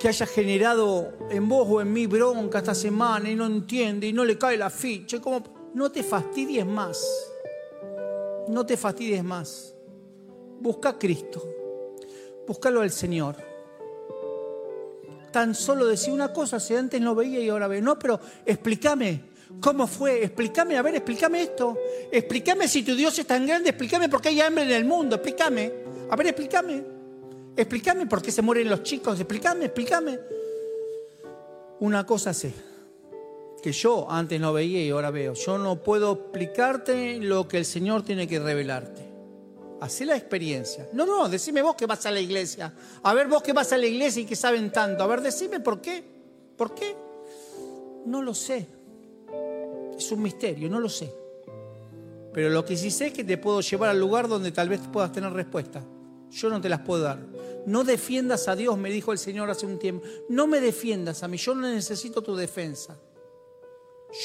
[0.00, 4.12] que haya generado en vos o en mí bronca esta semana y no entiende y
[4.12, 5.20] no le cae la ficha.
[5.20, 5.42] Como,
[5.74, 7.02] no te fastidies más.
[8.48, 9.74] No te fastidies más.
[10.60, 11.42] Busca a Cristo.
[12.46, 13.53] Búscalo al Señor
[15.34, 17.82] tan solo decir una cosa, si antes no veía y ahora veo.
[17.82, 19.20] No, pero explícame
[19.60, 21.76] cómo fue, explícame, a ver, explícame esto.
[22.12, 25.16] Explícame si tu Dios es tan grande, explícame por qué hay hambre en el mundo,
[25.16, 25.72] explícame.
[26.08, 26.84] A ver, explícame.
[27.56, 30.20] Explícame por qué se mueren los chicos, explícame, explícame.
[31.80, 32.54] Una cosa sé,
[33.60, 35.34] que yo antes no veía y ahora veo.
[35.34, 39.03] Yo no puedo explicarte lo que el Señor tiene que revelarte.
[39.80, 40.88] Hacé la experiencia.
[40.92, 42.72] No, no, decime vos que vas a la iglesia.
[43.02, 45.02] A ver vos que vas a la iglesia y que saben tanto.
[45.02, 46.02] A ver, decime por qué.
[46.56, 46.96] ¿Por qué?
[48.06, 48.66] No lo sé.
[49.96, 51.12] Es un misterio, no lo sé.
[52.32, 54.80] Pero lo que sí sé es que te puedo llevar al lugar donde tal vez
[54.92, 55.82] puedas tener respuesta.
[56.30, 57.18] Yo no te las puedo dar.
[57.66, 60.04] No defiendas a Dios, me dijo el Señor hace un tiempo.
[60.28, 62.98] No me defiendas a mí, yo no necesito tu defensa.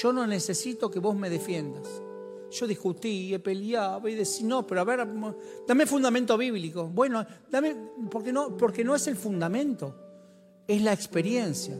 [0.01, 1.87] Yo no necesito que vos me defiendas.
[2.51, 5.07] Yo discutí, peleaba y decía, no, pero a ver,
[5.67, 6.87] dame fundamento bíblico.
[6.87, 7.75] Bueno, dame,
[8.09, 9.95] porque no, porque no es el fundamento,
[10.67, 11.75] es la experiencia.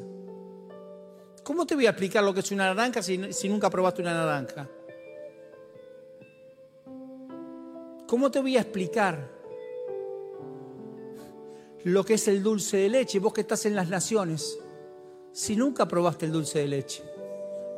[1.43, 4.13] ¿Cómo te voy a explicar lo que es una naranja si, si nunca probaste una
[4.13, 4.69] naranja?
[8.05, 9.29] ¿Cómo te voy a explicar
[11.83, 14.59] lo que es el dulce de leche, vos que estás en las naciones,
[15.31, 17.03] si nunca probaste el dulce de leche?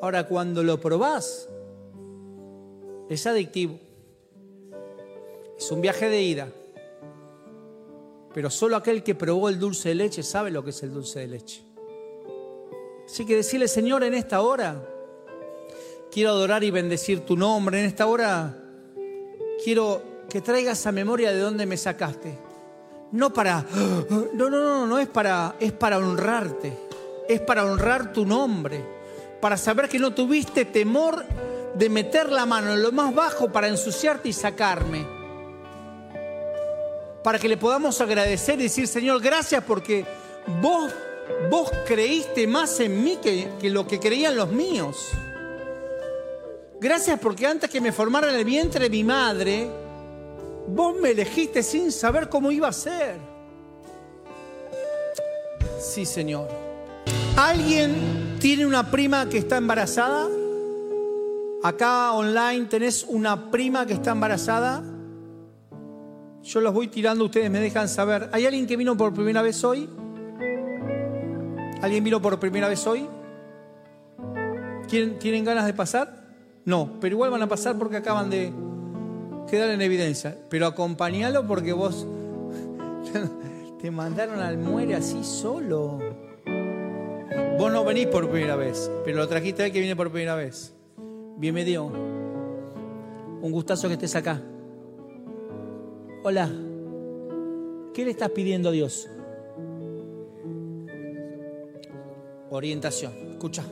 [0.02, 1.50] Ahora, cuando lo probás,
[3.14, 3.78] es adictivo.
[5.58, 6.48] Es un viaje de ida.
[8.34, 11.20] Pero solo aquel que probó el dulce de leche sabe lo que es el dulce
[11.20, 11.62] de leche.
[13.06, 14.88] Así que decirle, Señor, en esta hora
[16.10, 17.82] quiero adorar y bendecir tu nombre.
[17.82, 18.58] En esta hora
[19.64, 22.38] quiero que traigas a memoria de dónde me sacaste.
[23.12, 23.66] No para,
[24.34, 26.78] no, no, no, no es para, es para honrarte.
[27.28, 28.82] Es para honrar tu nombre.
[29.42, 31.26] Para saber que no tuviste temor
[31.76, 35.06] de meter la mano en lo más bajo para ensuciarte y sacarme.
[37.24, 40.06] Para que le podamos agradecer y decir, Señor, gracias porque
[40.62, 40.92] vos,
[41.50, 45.10] vos creíste más en mí que, que lo que creían los míos.
[46.80, 49.70] Gracias porque antes que me formara en el vientre de mi madre,
[50.68, 53.18] vos me elegiste sin saber cómo iba a ser.
[55.80, 56.48] Sí, Señor.
[57.38, 60.41] ¿Alguien tiene una prima que está embarazada?
[61.64, 64.84] Acá online tenés una prima que está embarazada.
[66.42, 68.30] Yo los voy tirando, ustedes me dejan saber.
[68.32, 69.88] ¿Hay alguien que vino por primera vez hoy?
[71.84, 73.08] ¿Alguien vino por primera vez hoy?
[74.88, 76.26] ¿Tienen ganas de pasar?
[76.66, 78.52] No, pero igual van a pasar porque acaban de
[79.48, 80.36] quedar en evidencia.
[80.50, 82.08] Pero acompañalo porque vos
[83.82, 86.00] te mandaron al muere así solo.
[87.60, 90.34] Vos no venís por primera vez, pero lo trajiste a él que viene por primera
[90.34, 90.74] vez.
[91.38, 91.86] Bienvenido.
[91.86, 94.42] Un gustazo que estés acá.
[96.24, 96.50] Hola.
[97.94, 99.10] ¿Qué le estás pidiendo a Dios?
[102.50, 103.14] Orientación.
[103.32, 103.64] Escucha.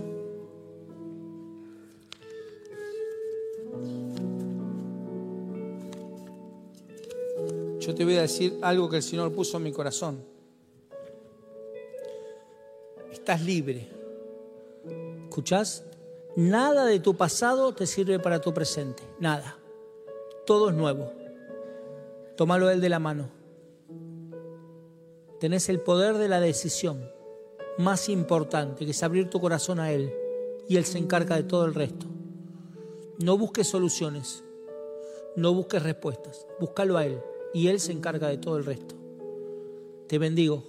[7.80, 10.24] Yo te voy a decir algo que el Señor puso en mi corazón.
[13.12, 13.88] Estás libre.
[15.24, 15.89] ¿Escuchás?
[16.40, 19.04] Nada de tu pasado te sirve para tu presente.
[19.20, 19.58] Nada.
[20.46, 21.12] Todo es nuevo.
[22.38, 23.28] Tómalo él de la mano.
[25.42, 27.12] Tenés el poder de la decisión
[27.78, 30.14] más importante, que es abrir tu corazón a Él.
[30.70, 32.06] Y Él se encarga de todo el resto.
[33.22, 34.42] No busques soluciones.
[35.36, 36.48] No busques respuestas.
[36.58, 37.20] Búscalo a Él.
[37.54, 38.96] Y Él se encarga de todo el resto.
[40.08, 40.64] Te bendigo.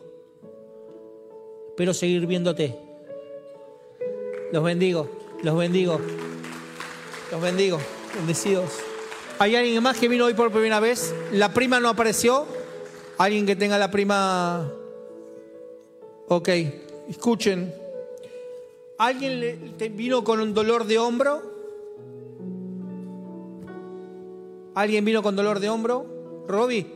[1.69, 2.77] Espero seguir viéndote.
[4.53, 5.30] Los bendigo.
[5.43, 5.99] Los bendigo.
[7.31, 7.79] Los bendigo.
[8.15, 8.73] Bendecidos.
[9.39, 11.15] ¿Hay alguien más que vino hoy por primera vez?
[11.33, 12.45] ¿La prima no apareció?
[13.17, 14.71] ¿Alguien que tenga la prima?
[16.29, 16.49] Ok,
[17.09, 17.75] escuchen.
[18.99, 21.43] ¿Alguien vino con un dolor de hombro?
[24.75, 26.45] ¿Alguien vino con dolor de hombro?
[26.47, 26.87] Robbie.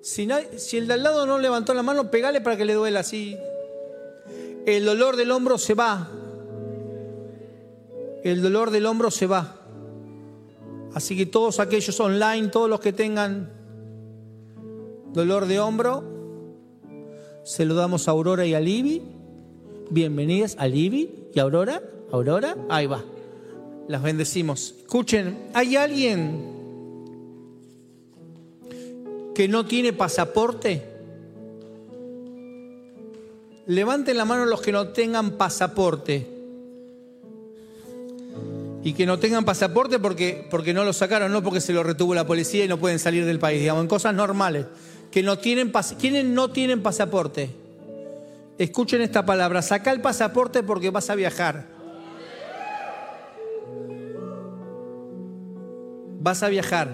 [0.00, 3.00] Si, si el de al lado no levantó la mano, pegale para que le duela
[3.00, 3.36] así.
[4.64, 6.08] El dolor del hombro se va.
[8.22, 9.56] El dolor del hombro se va.
[10.92, 13.50] Así que todos aquellos online, todos los que tengan
[15.14, 16.04] dolor de hombro,
[17.44, 19.02] saludamos a Aurora y a Libby.
[19.88, 21.82] Bienvenidas a Libby y Aurora.
[22.12, 23.02] Aurora, ahí va.
[23.88, 24.74] Las bendecimos.
[24.80, 26.44] Escuchen, ¿hay alguien
[29.34, 30.82] que no tiene pasaporte?
[33.66, 36.39] Levanten la mano los que no tengan pasaporte
[38.82, 42.14] y que no tengan pasaporte porque, porque no lo sacaron, no porque se lo retuvo
[42.14, 44.66] la policía y no pueden salir del país, digamos, en cosas normales.
[45.10, 47.50] Que no tienen ¿Quiénes no tienen pasaporte?
[48.58, 51.66] Escuchen esta palabra, saca el pasaporte porque vas a viajar.
[56.20, 56.90] Vas a viajar.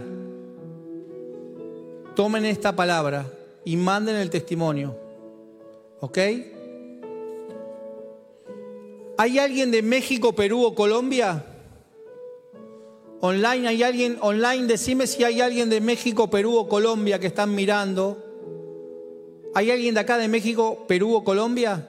[2.14, 3.26] Tomen esta palabra
[3.64, 4.96] y manden el testimonio.
[6.00, 6.18] ¿Ok?
[9.18, 11.44] ¿Hay alguien de México, Perú o Colombia?
[13.20, 14.66] Online, ¿hay alguien online?
[14.66, 18.22] Decime si hay alguien de México, Perú o Colombia que están mirando.
[19.54, 21.88] ¿Hay alguien de acá de México, Perú o Colombia?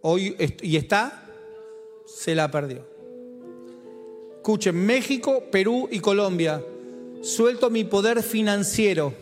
[0.00, 1.28] Hoy y está,
[2.06, 2.86] se la perdió.
[4.36, 6.64] Escuchen, México, Perú y Colombia.
[7.20, 9.12] Suelto mi poder financiero.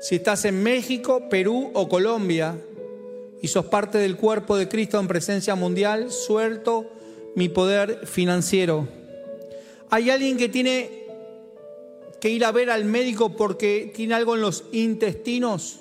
[0.00, 2.56] Si estás en México, Perú o Colombia,
[3.42, 6.86] y sos parte del cuerpo de Cristo en presencia mundial, suelto
[7.34, 8.86] mi poder financiero.
[9.90, 11.02] Hay alguien que tiene
[12.20, 15.80] que ir a ver al médico porque tiene algo en los intestinos.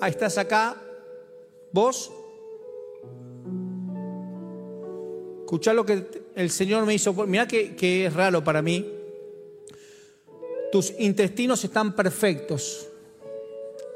[0.00, 0.82] Ahí estás acá,
[1.72, 2.12] vos.
[5.40, 6.04] Escuchá lo que
[6.34, 7.14] el Señor me hizo.
[7.26, 8.86] Mirá que, que es raro para mí.
[10.70, 12.88] Tus intestinos están perfectos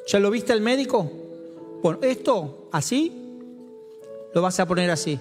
[0.06, 1.10] ¿Ya lo viste el médico?
[1.82, 3.12] Bueno, esto así,
[4.34, 5.18] lo vas a poner así.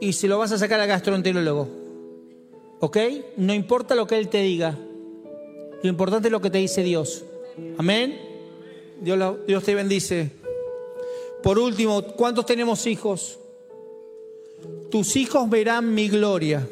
[0.00, 1.68] Y se lo vas a sacar al gastroenterólogo.
[2.80, 2.98] ¿Ok?
[3.36, 4.76] No importa lo que él te diga.
[5.82, 7.24] Lo importante es lo que te dice Dios.
[7.78, 8.20] Amén.
[9.00, 10.30] Dios, Dios te bendice.
[11.42, 13.38] Por último, ¿cuántos tenemos hijos?
[14.90, 16.68] Tus hijos verán mi gloria.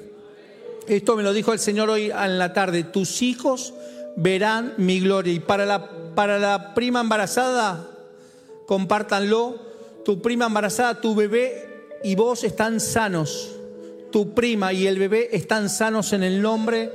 [0.87, 2.85] Esto me lo dijo el Señor hoy en la tarde.
[2.85, 3.73] Tus hijos
[4.17, 5.33] verán mi gloria.
[5.33, 7.89] Y para la, para la prima embarazada,
[8.67, 9.61] compártanlo,
[10.05, 13.57] tu prima embarazada, tu bebé y vos están sanos.
[14.11, 16.93] Tu prima y el bebé están sanos en el nombre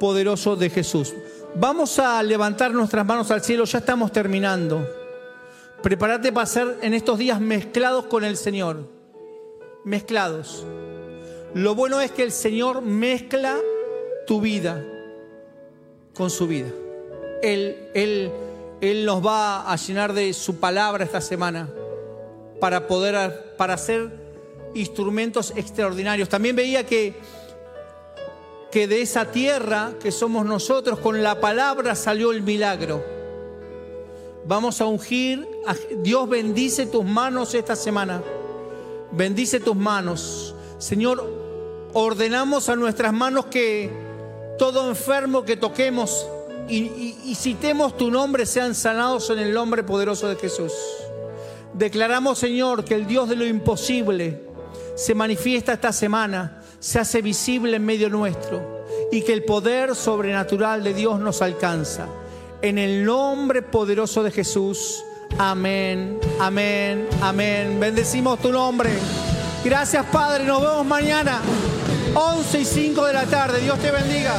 [0.00, 1.12] poderoso de Jesús.
[1.54, 4.88] Vamos a levantar nuestras manos al cielo, ya estamos terminando.
[5.82, 8.88] Prepárate para ser en estos días mezclados con el Señor.
[9.84, 10.64] Mezclados.
[11.54, 13.58] Lo bueno es que el Señor mezcla
[14.26, 14.82] tu vida
[16.14, 16.68] con su vida.
[17.42, 18.30] Él, él,
[18.80, 21.68] él nos va a llenar de su palabra esta semana
[22.60, 24.10] para poder, para hacer
[24.74, 26.28] instrumentos extraordinarios.
[26.28, 27.14] También veía que,
[28.70, 33.04] que de esa tierra que somos nosotros, con la palabra salió el milagro.
[34.44, 35.48] Vamos a ungir,
[35.98, 38.22] Dios bendice tus manos esta semana.
[39.12, 40.54] Bendice tus manos.
[40.78, 41.22] Señor,
[41.92, 43.90] ordenamos a nuestras manos que
[44.62, 46.24] todo enfermo que toquemos
[46.68, 50.72] y, citemos tu nombre sean sanados en el nombre poderoso de Jesús.
[51.74, 54.44] Declaramos, Señor, que el Dios de lo imposible
[54.94, 60.84] se manifiesta esta semana, se hace visible en medio nuestro y que el poder sobrenatural
[60.84, 62.06] de Dios nos alcanza.
[62.60, 65.04] En el nombre poderoso de Jesús.
[65.38, 67.80] Amén, amén, amén.
[67.80, 68.90] Bendecimos tu nombre.
[69.64, 71.40] Gracias Padre, nos vemos mañana,
[72.14, 73.60] 11 y 5 de la tarde.
[73.60, 74.34] Dios te bendiga.